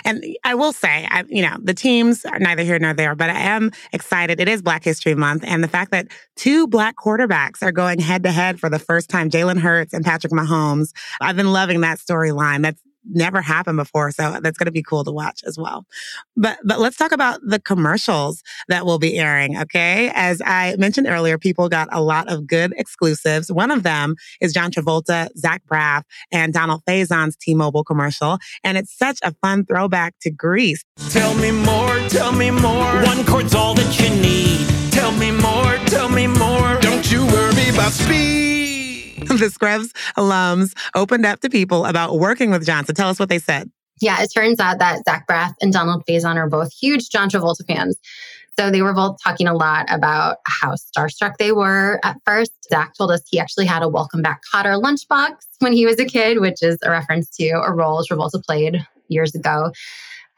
And 0.04 0.24
I 0.44 0.54
will 0.54 0.72
say, 0.72 1.06
I, 1.10 1.24
you 1.28 1.42
know, 1.42 1.56
the 1.62 1.74
teams 1.74 2.24
are 2.24 2.38
neither 2.38 2.62
here 2.62 2.78
nor 2.78 2.94
there, 2.94 3.14
but 3.14 3.30
I 3.30 3.38
am 3.38 3.70
excited. 3.92 4.40
It 4.40 4.48
is 4.48 4.62
Black 4.62 4.84
History 4.84 5.14
Month. 5.14 5.44
And 5.46 5.62
the 5.62 5.68
fact 5.68 5.90
that 5.90 6.08
two 6.36 6.66
Black 6.66 6.96
quarterbacks 6.96 7.62
are 7.62 7.72
going 7.72 8.00
head 8.00 8.22
to 8.24 8.32
head 8.32 8.58
for 8.60 8.68
the 8.68 8.78
first 8.78 9.08
time, 9.08 9.30
Jalen 9.30 9.58
Hurts 9.58 9.92
and 9.92 10.04
Patrick 10.04 10.32
Mahomes, 10.32 10.92
I've 11.20 11.36
been 11.36 11.52
loving 11.52 11.80
that 11.82 11.98
storyline. 11.98 12.62
That's 12.62 12.82
never 13.08 13.40
happened 13.40 13.76
before. 13.76 14.10
So 14.10 14.38
that's 14.42 14.58
going 14.58 14.66
to 14.66 14.72
be 14.72 14.82
cool 14.82 15.04
to 15.04 15.10
watch 15.10 15.42
as 15.46 15.58
well. 15.58 15.86
But, 16.36 16.58
but 16.64 16.78
let's 16.78 16.96
talk 16.96 17.12
about 17.12 17.40
the 17.42 17.58
commercials 17.58 18.42
that 18.68 18.84
will 18.86 18.98
be 18.98 19.18
airing. 19.18 19.58
Okay. 19.58 20.10
As 20.14 20.40
I 20.44 20.76
mentioned 20.78 21.06
earlier, 21.06 21.38
people 21.38 21.68
got 21.68 21.88
a 21.90 22.02
lot 22.02 22.30
of 22.30 22.46
good 22.46 22.72
exclusives. 22.76 23.50
One 23.50 23.70
of 23.70 23.82
them 23.82 24.16
is 24.40 24.52
John 24.52 24.70
Travolta, 24.70 25.28
Zach 25.36 25.62
Braff, 25.70 26.02
and 26.32 26.52
Donald 26.52 26.82
Faison's 26.86 27.36
T-Mobile 27.36 27.84
commercial. 27.84 28.38
And 28.64 28.78
it's 28.78 28.96
such 28.96 29.18
a 29.22 29.34
fun 29.42 29.64
throwback 29.64 30.14
to 30.22 30.30
Grease. 30.30 30.84
Tell 31.10 31.34
me 31.34 31.50
more, 31.50 31.98
tell 32.08 32.32
me 32.32 32.50
more. 32.50 33.02
One 33.02 33.24
chord's 33.24 33.54
all 33.54 33.74
that 33.74 34.00
you 34.00 34.10
need. 34.20 34.66
Tell 34.92 35.12
me 35.12 35.30
more, 35.30 35.76
tell 35.86 36.08
me 36.08 36.26
more. 36.26 36.78
Don't 36.80 37.10
you 37.10 37.24
worry 37.26 37.68
about 37.70 37.92
speed. 37.92 38.47
the 39.38 39.50
Scrubs 39.50 39.92
alums 40.16 40.76
opened 40.94 41.26
up 41.26 41.40
to 41.40 41.50
people 41.50 41.84
about 41.84 42.18
working 42.18 42.50
with 42.50 42.64
John. 42.64 42.84
So 42.84 42.92
tell 42.92 43.08
us 43.08 43.18
what 43.18 43.28
they 43.28 43.38
said. 43.38 43.70
Yeah, 44.00 44.22
it 44.22 44.28
turns 44.28 44.60
out 44.60 44.78
that 44.78 45.04
Zach 45.04 45.26
Braff 45.26 45.54
and 45.60 45.72
Donald 45.72 46.04
Faison 46.06 46.36
are 46.36 46.48
both 46.48 46.72
huge 46.72 47.10
John 47.10 47.28
Travolta 47.28 47.66
fans. 47.66 47.98
So 48.58 48.70
they 48.70 48.82
were 48.82 48.94
both 48.94 49.18
talking 49.22 49.46
a 49.46 49.54
lot 49.54 49.86
about 49.88 50.38
how 50.46 50.74
starstruck 50.74 51.36
they 51.38 51.52
were 51.52 52.00
at 52.02 52.16
first. 52.24 52.52
Zach 52.68 52.94
told 52.96 53.12
us 53.12 53.22
he 53.28 53.38
actually 53.38 53.66
had 53.66 53.82
a 53.82 53.88
welcome 53.88 54.20
back 54.22 54.40
Kotter 54.52 54.80
lunchbox 54.82 55.36
when 55.60 55.72
he 55.72 55.86
was 55.86 55.98
a 56.00 56.04
kid, 56.04 56.40
which 56.40 56.62
is 56.62 56.78
a 56.82 56.90
reference 56.90 57.28
to 57.36 57.48
a 57.50 57.72
role 57.72 58.02
Travolta 58.02 58.42
played 58.44 58.84
years 59.08 59.34
ago. 59.34 59.70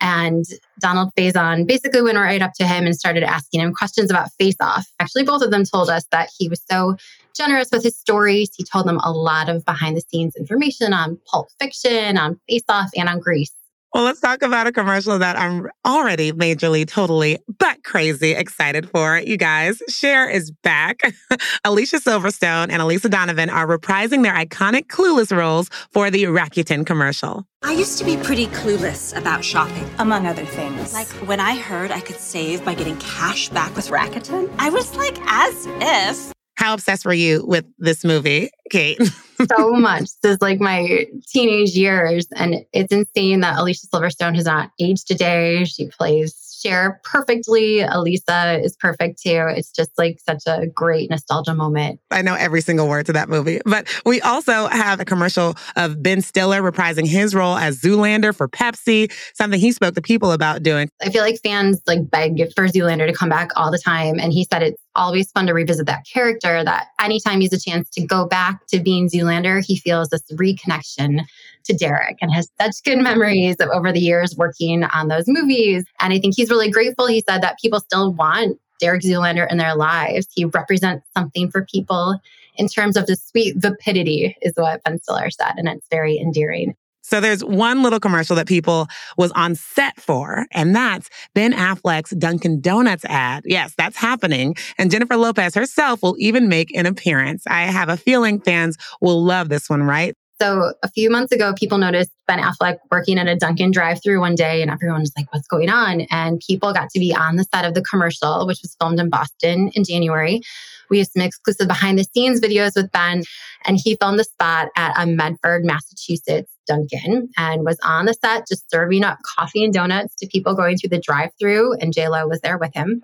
And 0.03 0.45
Donald 0.81 1.13
Faison 1.15 1.67
basically 1.67 2.03
went 2.03 2.17
right 2.17 2.41
up 2.41 2.53
to 2.55 2.67
him 2.67 2.85
and 2.85 2.95
started 2.97 3.23
asking 3.23 3.61
him 3.61 3.73
questions 3.73 4.11
about 4.11 4.31
Face 4.39 4.57
Off. 4.61 4.87
Actually, 4.99 5.25
both 5.25 5.43
of 5.43 5.51
them 5.51 5.65
told 5.65 5.91
us 5.91 6.05
that 6.11 6.31
he 6.39 6.49
was 6.49 6.63
so 6.71 6.97
generous 7.35 7.69
with 7.73 7.83
his 7.83 7.99
stories. 7.99 8.51
He 8.57 8.65
told 8.65 8.87
them 8.87 8.99
a 9.03 9.13
lot 9.13 9.49
of 9.49 9.65
behind 9.65 9.97
the 9.97 10.03
scenes 10.03 10.37
information 10.37 10.93
on 10.93 11.19
Pulp 11.27 11.49
Fiction, 11.61 12.19
on 12.19 12.41
Face 12.49 12.65
Off, 12.69 12.91
and 12.97 13.09
on 13.09 13.21
Grease. 13.21 13.53
Well, 13.93 14.05
let's 14.05 14.21
talk 14.21 14.43
about 14.43 14.69
a 14.69 14.73
commercial 14.73 15.19
that 15.19 15.37
I'm 15.37 15.69
already 15.85 16.31
majorly, 16.31 16.87
totally, 16.87 17.39
but 17.59 17.83
crazy 17.83 18.33
excited 18.33 18.89
for. 18.89 19.19
You 19.19 19.37
guys, 19.37 19.83
Cher 19.89 20.31
is 20.31 20.53
back. 20.63 21.01
Alicia 21.65 21.97
Silverstone 21.97 22.71
and 22.71 22.81
Elisa 22.81 23.09
Donovan 23.09 23.51
are 23.51 23.67
reprising 23.67 24.23
their 24.23 24.35
iconic 24.35 24.87
Clueless 24.87 25.37
roles 25.37 25.69
for 25.91 26.09
the 26.09 26.25
Rakuten 26.25 26.87
commercial. 26.87 27.45
I 27.65 27.73
used 27.73 27.99
to 27.99 28.05
be 28.05 28.17
pretty 28.17 28.47
clueless 28.47 29.17
about 29.17 29.45
shopping, 29.45 29.91
among 29.99 30.25
other 30.25 30.45
things. 30.47 30.95
Like 30.95 31.09
when 31.27 31.41
I 31.41 31.57
heard 31.57 31.91
I 31.91 32.01
could 32.01 32.17
save 32.17 32.65
by 32.65 32.75
getting 32.75 32.97
cash 32.99 33.49
back 33.49 33.75
with 33.75 33.89
Rakuten, 33.89 34.55
I 34.57 34.71
was 34.71 34.95
like, 34.95 35.19
as 35.27 35.67
if. 35.67 36.33
How 36.61 36.75
obsessed 36.75 37.07
were 37.07 37.15
you 37.15 37.43
with 37.47 37.65
this 37.79 38.05
movie, 38.05 38.51
Kate? 38.69 39.01
so 39.57 39.73
much. 39.73 40.11
This 40.21 40.35
is 40.35 40.43
like 40.43 40.61
my 40.61 41.07
teenage 41.27 41.71
years. 41.71 42.27
And 42.37 42.67
it's 42.75 42.93
insane 42.93 43.41
that 43.41 43.59
Alicia 43.59 43.87
Silverstone 43.87 44.37
has 44.37 44.45
not 44.45 44.71
aged 44.79 45.11
a 45.11 45.15
day. 45.15 45.65
She 45.65 45.89
plays 45.89 46.50
Cher 46.61 47.01
perfectly. 47.05 47.81
Elisa 47.81 48.61
is 48.63 48.77
perfect 48.77 49.23
too. 49.23 49.47
It's 49.49 49.71
just 49.71 49.91
like 49.97 50.21
such 50.21 50.43
a 50.47 50.67
great 50.67 51.11
nostalgia 51.11 51.55
moment. 51.55 52.01
I 52.11 52.23
know 52.23 52.35
every 52.35 52.61
single 52.61 52.89
word 52.89 53.07
to 53.07 53.13
that 53.15 53.29
movie. 53.29 53.61
But 53.65 53.89
we 54.05 54.21
also 54.21 54.67
have 54.67 55.01
a 55.01 55.05
commercial 55.05 55.57
of 55.77 56.03
Ben 56.03 56.21
Stiller 56.21 56.63
reprising 56.63 57.07
his 57.07 57.35
role 57.35 57.57
as 57.57 57.81
Zoolander 57.81 58.35
for 58.35 58.49
Pepsi, 58.49 59.13
something 59.35 59.59
he 59.59 59.73
spoke 59.73 59.95
to 59.95 60.03
people 60.03 60.33
about 60.33 60.63
doing. 60.63 60.91
I 61.03 61.11
feel 61.11 61.23
like 61.23 61.41
fans 61.43 61.81
like 61.87 62.11
beg 62.11 62.53
for 62.55 62.67
Zoolander 62.67 63.07
to 63.07 63.13
come 63.13 63.29
back 63.29 63.51
all 63.57 63.71
the 63.71 63.79
time. 63.79 64.19
And 64.19 64.33
he 64.33 64.47
said 64.51 64.63
it's 64.63 64.83
always 64.95 65.31
fun 65.31 65.47
to 65.47 65.55
revisit 65.55 65.87
that 65.87 66.05
character, 66.13 66.63
that 66.65 66.89
anytime 67.01 67.41
he 67.41 67.47
has 67.47 67.53
a 67.53 67.71
chance 67.71 67.89
to 67.91 68.05
go 68.05 68.27
back 68.27 68.67
to 68.69 68.81
being 68.81 69.09
Zoolander, 69.09 69.65
he 69.65 69.79
feels 69.79 70.09
this 70.09 70.23
reconnection 70.33 71.25
to 71.65 71.75
Derek 71.75 72.19
and 72.21 72.33
has 72.33 72.49
such 72.61 72.83
good 72.85 72.99
memories 72.99 73.57
of 73.61 73.69
over 73.71 73.93
the 73.93 74.01
years 74.01 74.37
working 74.37 74.85
on 74.85 75.09
those 75.09 75.25
movies. 75.27 75.85
And 76.01 76.13
I 76.13 76.19
think 76.19 76.35
he's 76.37 76.51
really 76.51 76.71
grateful. 76.71 77.07
He 77.07 77.23
said 77.29 77.43
that 77.43 77.59
people 77.61 77.81
still 77.81 78.13
want 78.13 78.59
Derek 78.81 79.03
Zoolander 79.03 79.51
in 79.51 79.59
their 79.59 79.77
lives. 79.77 80.27
He 80.35 80.45
represents 80.45 81.07
something 81.17 81.51
for 81.51 81.65
people 81.65 82.19
in 82.57 82.69
terms 82.69 82.97
of 82.97 83.07
the 83.07 83.17
sweet 83.17 83.57
vapidity, 83.57 84.37
is 84.43 84.53
what 84.57 84.83
Ben 84.85 84.99
Stiller 84.99 85.31
said. 85.31 85.53
And 85.57 85.69
it's 85.69 85.87
very 85.91 86.19
endearing. 86.19 86.75
So 87.03 87.21
there's 87.21 87.43
one 87.43 87.83
little 87.83 87.99
commercial 87.99 88.37
that 88.37 88.47
people 88.47 88.87
was 89.17 89.33
on 89.33 89.57
set 89.57 90.01
for, 90.01 90.47
and 90.53 90.77
that's 90.77 91.09
Ben 91.35 91.53
Affleck's 91.53 92.11
Dunkin' 92.11 92.61
Donuts 92.61 93.05
ad. 93.07 93.43
Yes, 93.47 93.75
that's 93.77 93.97
happening. 93.97 94.55
And 94.79 94.91
Jennifer 94.91 95.17
Lopez 95.17 95.55
herself 95.55 96.03
will 96.03 96.15
even 96.19 96.49
make 96.49 96.73
an 96.77 96.87
appearance. 96.87 97.45
I 97.49 97.63
have 97.63 97.89
a 97.89 97.97
feeling 97.97 98.41
fans 98.41 98.77
will 99.01 99.25
love 99.25 99.49
this 99.49 99.69
one, 99.69 99.83
right? 99.83 100.15
So 100.41 100.73
a 100.83 100.89
few 100.89 101.11
months 101.11 101.33
ago, 101.33 101.53
people 101.53 101.77
noticed 101.77 102.11
Ben 102.27 102.39
Affleck 102.39 102.79
working 102.91 103.19
at 103.19 103.29
a 103.29 103.37
Dunkin' 103.37 103.73
drive-through 103.73 104.21
one 104.21 104.35
day, 104.35 104.63
and 104.63 104.71
everyone 104.71 105.01
was 105.01 105.13
like, 105.15 105.31
"What's 105.35 105.47
going 105.47 105.69
on?" 105.69 106.03
And 106.11 106.41
people 106.41 106.73
got 106.73 106.89
to 106.91 106.99
be 106.99 107.15
on 107.15 107.37
the 107.37 107.45
set 107.55 107.67
of 107.67 107.75
the 107.75 107.83
commercial, 107.83 108.47
which 108.47 108.61
was 108.63 108.75
filmed 108.81 108.99
in 108.99 109.11
Boston 109.11 109.71
in 109.75 109.85
January. 109.85 110.41
We 110.89 110.99
have 110.99 111.09
some 111.09 111.23
exclusive 111.23 111.69
behind-the-scenes 111.69 112.41
videos 112.41 112.75
with 112.75 112.91
Ben, 112.91 113.23
and 113.67 113.79
he 113.83 113.97
filmed 114.01 114.19
the 114.19 114.25
spot 114.25 114.69
at 114.77 114.95
a 114.97 115.07
Medford, 115.07 115.65
Massachusetts 115.65 116.51
Dunkin' 116.67 117.29
and 117.37 117.65
was 117.65 117.79
on 117.83 118.07
the 118.07 118.15
set 118.15 118.49
just 118.49 118.71
serving 118.71 119.05
up 119.05 119.19
coffee 119.37 119.63
and 119.63 119.75
donuts 119.75 120.15
to 120.17 120.27
people 120.27 120.55
going 120.55 120.79
through 120.79 120.91
the 120.91 121.01
drive-through, 121.01 121.75
and 121.75 121.93
J 121.93 122.09
Lo 122.09 122.27
was 122.27 122.41
there 122.41 122.57
with 122.57 122.73
him. 122.75 123.03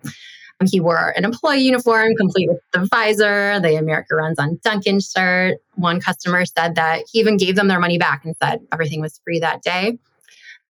He 0.65 0.81
wore 0.81 1.13
an 1.17 1.25
employee 1.25 1.61
uniform, 1.61 2.15
complete 2.17 2.49
with 2.49 2.61
the 2.73 2.87
visor, 2.91 3.61
the 3.61 3.77
America 3.77 4.17
Runs 4.17 4.39
on 4.39 4.59
Dunkin' 4.65 5.01
shirt. 5.01 5.59
One 5.75 6.01
customer 6.01 6.47
said 6.47 6.77
that 6.77 7.03
he 7.11 7.21
even 7.21 7.37
gave 7.37 7.57
them 7.57 7.69
their 7.69 7.79
money 7.79 7.99
back 7.99 8.25
and 8.25 8.35
said 8.43 8.61
everything 8.73 9.03
was 9.03 9.21
free 9.23 9.39
that 9.41 9.63
day. 9.63 9.99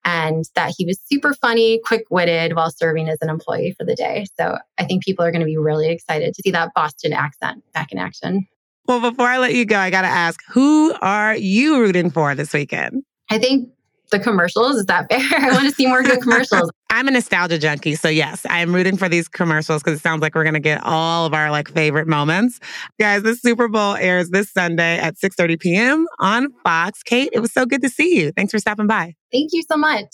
And 0.03 0.45
that 0.55 0.73
he 0.77 0.85
was 0.85 0.99
super 1.09 1.33
funny, 1.33 1.79
quick 1.83 2.05
witted 2.09 2.55
while 2.55 2.71
serving 2.71 3.09
as 3.09 3.17
an 3.21 3.29
employee 3.29 3.75
for 3.77 3.85
the 3.85 3.95
day. 3.95 4.25
So 4.37 4.57
I 4.77 4.85
think 4.85 5.03
people 5.03 5.25
are 5.25 5.31
going 5.31 5.41
to 5.41 5.45
be 5.45 5.57
really 5.57 5.89
excited 5.89 6.33
to 6.33 6.41
see 6.41 6.51
that 6.51 6.73
Boston 6.73 7.13
accent 7.13 7.63
back 7.73 7.91
in 7.91 7.97
action. 7.97 8.47
Well, 8.87 9.01
before 9.01 9.27
I 9.27 9.37
let 9.37 9.53
you 9.53 9.65
go, 9.65 9.77
I 9.77 9.89
got 9.89 10.03
to 10.03 10.07
ask 10.07 10.39
who 10.49 10.93
are 11.01 11.35
you 11.35 11.79
rooting 11.79 12.09
for 12.09 12.35
this 12.35 12.53
weekend? 12.53 13.03
I 13.29 13.37
think 13.37 13.69
the 14.09 14.19
commercials. 14.19 14.77
Is 14.77 14.85
that 14.85 15.09
fair? 15.09 15.19
I 15.39 15.51
want 15.51 15.65
to 15.65 15.71
see 15.71 15.85
more 15.85 16.03
good 16.03 16.21
commercials. 16.21 16.71
I'm 16.89 17.07
a 17.07 17.11
nostalgia 17.11 17.59
junkie. 17.59 17.95
So 17.95 18.07
yes, 18.07 18.45
I 18.49 18.59
am 18.59 18.73
rooting 18.73 18.97
for 18.97 19.09
these 19.09 19.27
commercials 19.27 19.83
because 19.83 19.99
it 19.99 20.01
sounds 20.01 20.21
like 20.21 20.35
we're 20.35 20.43
going 20.43 20.53
to 20.53 20.59
get 20.59 20.81
all 20.83 21.25
of 21.25 21.33
our 21.33 21.51
like 21.51 21.69
favorite 21.69 22.07
moments. 22.07 22.59
Guys, 22.99 23.23
the 23.23 23.35
Super 23.35 23.67
Bowl 23.67 23.95
airs 23.95 24.29
this 24.29 24.51
Sunday 24.51 24.97
at 24.97 25.15
6.30 25.15 25.59
p.m. 25.59 26.07
on 26.19 26.47
Fox. 26.63 27.03
Kate, 27.03 27.29
it 27.33 27.39
was 27.39 27.51
so 27.51 27.65
good 27.65 27.81
to 27.81 27.89
see 27.89 28.17
you. 28.17 28.31
Thanks 28.31 28.51
for 28.51 28.59
stopping 28.59 28.87
by. 28.87 29.15
Thank 29.31 29.51
you 29.53 29.63
so 29.69 29.77
much. 29.77 30.07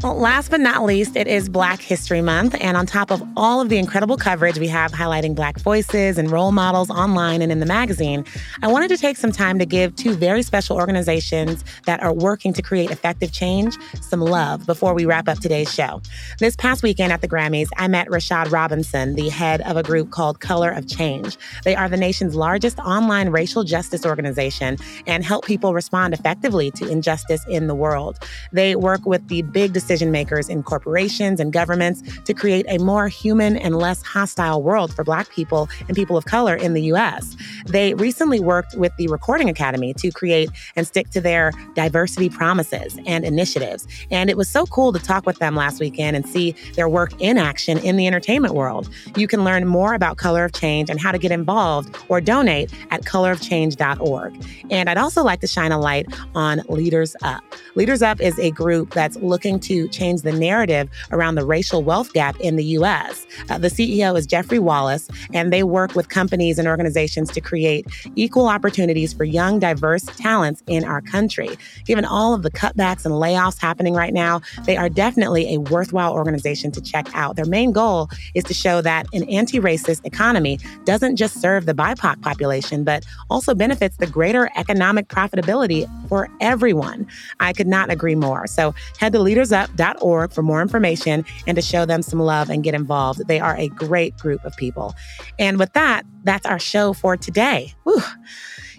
Well, 0.00 0.14
last 0.14 0.52
but 0.52 0.60
not 0.60 0.84
least, 0.84 1.16
it 1.16 1.26
is 1.26 1.48
Black 1.48 1.80
History 1.80 2.22
Month. 2.22 2.54
And 2.60 2.76
on 2.76 2.86
top 2.86 3.10
of 3.10 3.20
all 3.36 3.60
of 3.60 3.68
the 3.68 3.78
incredible 3.78 4.16
coverage 4.16 4.56
we 4.56 4.68
have 4.68 4.92
highlighting 4.92 5.34
Black 5.34 5.58
voices 5.58 6.18
and 6.18 6.30
role 6.30 6.52
models 6.52 6.88
online 6.88 7.42
and 7.42 7.50
in 7.50 7.58
the 7.58 7.66
magazine, 7.66 8.24
I 8.62 8.68
wanted 8.68 8.90
to 8.90 8.96
take 8.96 9.16
some 9.16 9.32
time 9.32 9.58
to 9.58 9.66
give 9.66 9.96
two 9.96 10.14
very 10.14 10.42
special 10.42 10.76
organizations 10.76 11.64
that 11.86 12.00
are 12.00 12.12
working 12.12 12.52
to 12.52 12.62
create 12.62 12.92
effective 12.92 13.32
change 13.32 13.76
some 14.00 14.20
love 14.20 14.66
before 14.66 14.94
we 14.94 15.04
wrap 15.04 15.26
up 15.26 15.40
today's 15.40 15.74
show. 15.74 16.00
This 16.38 16.54
past 16.54 16.84
weekend 16.84 17.12
at 17.12 17.20
the 17.20 17.28
Grammys, 17.28 17.68
I 17.76 17.88
met 17.88 18.06
Rashad 18.06 18.52
Robinson, 18.52 19.16
the 19.16 19.30
head 19.30 19.62
of 19.62 19.76
a 19.76 19.82
group 19.82 20.12
called 20.12 20.38
Color 20.38 20.70
of 20.70 20.86
Change. 20.86 21.36
They 21.64 21.74
are 21.74 21.88
the 21.88 21.96
nation's 21.96 22.36
largest 22.36 22.78
online 22.78 23.30
racial 23.30 23.64
justice 23.64 24.06
organization 24.06 24.76
and 25.08 25.24
help 25.24 25.44
people 25.44 25.74
respond 25.74 26.14
effectively 26.14 26.70
to 26.76 26.88
injustice 26.88 27.44
in 27.48 27.66
the 27.66 27.74
world. 27.74 28.16
They 28.52 28.76
work 28.76 29.04
with 29.04 29.26
the 29.26 29.42
big 29.42 29.72
decision 29.88 30.10
makers 30.12 30.50
in 30.50 30.62
corporations 30.62 31.40
and 31.40 31.50
governments 31.50 32.02
to 32.24 32.34
create 32.34 32.66
a 32.68 32.76
more 32.76 33.08
human 33.08 33.56
and 33.56 33.78
less 33.78 34.02
hostile 34.02 34.62
world 34.62 34.92
for 34.92 35.02
Black 35.02 35.30
people 35.30 35.66
and 35.88 35.96
people 35.96 36.14
of 36.14 36.26
color 36.26 36.54
in 36.54 36.74
the 36.74 36.82
U.S. 36.92 37.34
They 37.66 37.94
recently 37.94 38.40
worked 38.40 38.74
with 38.76 38.94
the 38.96 39.08
Recording 39.08 39.48
Academy 39.48 39.94
to 39.94 40.10
create 40.10 40.50
and 40.76 40.86
stick 40.86 41.10
to 41.10 41.20
their 41.20 41.52
diversity 41.74 42.28
promises 42.28 42.98
and 43.06 43.24
initiatives. 43.24 43.86
And 44.10 44.30
it 44.30 44.36
was 44.36 44.48
so 44.48 44.66
cool 44.66 44.92
to 44.92 44.98
talk 44.98 45.26
with 45.26 45.38
them 45.38 45.54
last 45.54 45.80
weekend 45.80 46.16
and 46.16 46.26
see 46.26 46.54
their 46.74 46.88
work 46.88 47.12
in 47.20 47.38
action 47.38 47.78
in 47.78 47.96
the 47.96 48.06
entertainment 48.06 48.54
world. 48.54 48.88
You 49.16 49.26
can 49.26 49.44
learn 49.44 49.66
more 49.66 49.94
about 49.94 50.16
Color 50.16 50.44
of 50.44 50.52
Change 50.52 50.90
and 50.90 51.00
how 51.00 51.12
to 51.12 51.18
get 51.18 51.32
involved 51.32 51.96
or 52.08 52.20
donate 52.20 52.72
at 52.90 53.02
colorofchange.org. 53.02 54.46
And 54.70 54.88
I'd 54.88 54.98
also 54.98 55.22
like 55.22 55.40
to 55.40 55.46
shine 55.46 55.72
a 55.72 55.78
light 55.78 56.06
on 56.34 56.62
Leaders 56.68 57.14
Up. 57.22 57.42
Leaders 57.74 58.02
Up 58.02 58.20
is 58.20 58.38
a 58.38 58.50
group 58.50 58.92
that's 58.94 59.16
looking 59.16 59.60
to 59.60 59.88
change 59.88 60.22
the 60.22 60.32
narrative 60.32 60.88
around 61.12 61.34
the 61.34 61.44
racial 61.44 61.82
wealth 61.82 62.12
gap 62.12 62.38
in 62.40 62.56
the 62.56 62.64
U.S. 62.64 63.26
Uh, 63.48 63.58
the 63.58 63.68
CEO 63.68 64.16
is 64.16 64.26
Jeffrey 64.26 64.58
Wallace, 64.58 65.08
and 65.32 65.52
they 65.52 65.62
work 65.62 65.94
with 65.94 66.08
companies 66.08 66.58
and 66.58 66.68
organizations 66.68 67.30
to 67.32 67.40
create 67.48 67.86
equal 68.14 68.46
opportunities 68.46 69.14
for 69.14 69.24
young, 69.24 69.58
diverse 69.58 70.04
talents 70.04 70.62
in 70.66 70.84
our 70.84 71.00
country. 71.00 71.56
Given 71.86 72.04
all 72.04 72.34
of 72.34 72.42
the 72.42 72.50
cutbacks 72.50 73.06
and 73.06 73.14
layoffs 73.14 73.58
happening 73.58 73.94
right 73.94 74.12
now, 74.12 74.42
they 74.64 74.76
are 74.76 74.90
definitely 74.90 75.54
a 75.54 75.58
worthwhile 75.58 76.12
organization 76.12 76.70
to 76.72 76.82
check 76.82 77.08
out. 77.14 77.36
Their 77.36 77.46
main 77.46 77.72
goal 77.72 78.10
is 78.34 78.44
to 78.44 78.54
show 78.54 78.82
that 78.82 79.06
an 79.14 79.22
anti 79.30 79.58
racist 79.58 80.04
economy 80.04 80.58
doesn't 80.84 81.16
just 81.16 81.40
serve 81.40 81.64
the 81.64 81.74
BIPOC 81.74 82.20
population, 82.20 82.84
but 82.84 83.06
also 83.30 83.54
benefits 83.54 83.96
the 83.96 84.06
greater 84.06 84.50
economic 84.56 85.08
profitability 85.08 85.88
for 86.08 86.28
everyone. 86.40 87.06
I 87.40 87.52
could 87.52 87.66
not 87.66 87.90
agree 87.90 88.14
more. 88.14 88.46
So 88.46 88.74
head 88.98 89.12
to 89.12 89.18
leadersup.org 89.18 90.32
for 90.32 90.42
more 90.42 90.62
information 90.62 91.24
and 91.46 91.56
to 91.56 91.62
show 91.62 91.84
them 91.84 92.02
some 92.02 92.20
love 92.20 92.50
and 92.50 92.64
get 92.64 92.74
involved. 92.74 93.26
They 93.28 93.40
are 93.40 93.56
a 93.56 93.68
great 93.68 94.16
group 94.16 94.44
of 94.44 94.56
people. 94.56 94.94
And 95.38 95.58
with 95.58 95.72
that, 95.74 96.04
that's 96.24 96.46
our 96.46 96.58
show 96.58 96.92
for 96.92 97.16
today. 97.16 97.74
Whew. 97.84 98.02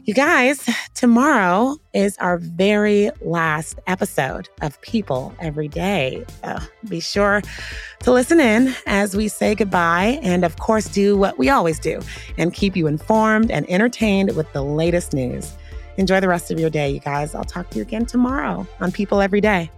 You 0.05 0.15
guys, 0.15 0.67
tomorrow 0.95 1.77
is 1.93 2.17
our 2.17 2.39
very 2.39 3.11
last 3.21 3.79
episode 3.85 4.49
of 4.61 4.81
People 4.81 5.35
Every 5.39 5.67
Day. 5.67 6.25
So 6.43 6.57
be 6.87 6.99
sure 6.99 7.43
to 7.99 8.11
listen 8.11 8.39
in 8.39 8.73
as 8.87 9.15
we 9.15 9.27
say 9.27 9.53
goodbye 9.53 10.19
and, 10.23 10.43
of 10.43 10.57
course, 10.57 10.87
do 10.87 11.15
what 11.15 11.37
we 11.37 11.49
always 11.49 11.77
do 11.77 12.01
and 12.39 12.51
keep 12.53 12.75
you 12.75 12.87
informed 12.87 13.51
and 13.51 13.69
entertained 13.69 14.35
with 14.35 14.51
the 14.51 14.63
latest 14.63 15.13
news. 15.13 15.55
Enjoy 15.99 16.21
the 16.21 16.29
rest 16.29 16.49
of 16.49 16.57
your 16.57 16.69
day, 16.69 16.89
you 16.89 17.01
guys. 17.01 17.35
I'll 17.35 17.43
talk 17.43 17.69
to 17.71 17.75
you 17.75 17.81
again 17.81 18.05
tomorrow 18.05 18.65
on 18.79 18.89
People 18.89 19.19
Every 19.19 19.41
Day. 19.41 19.69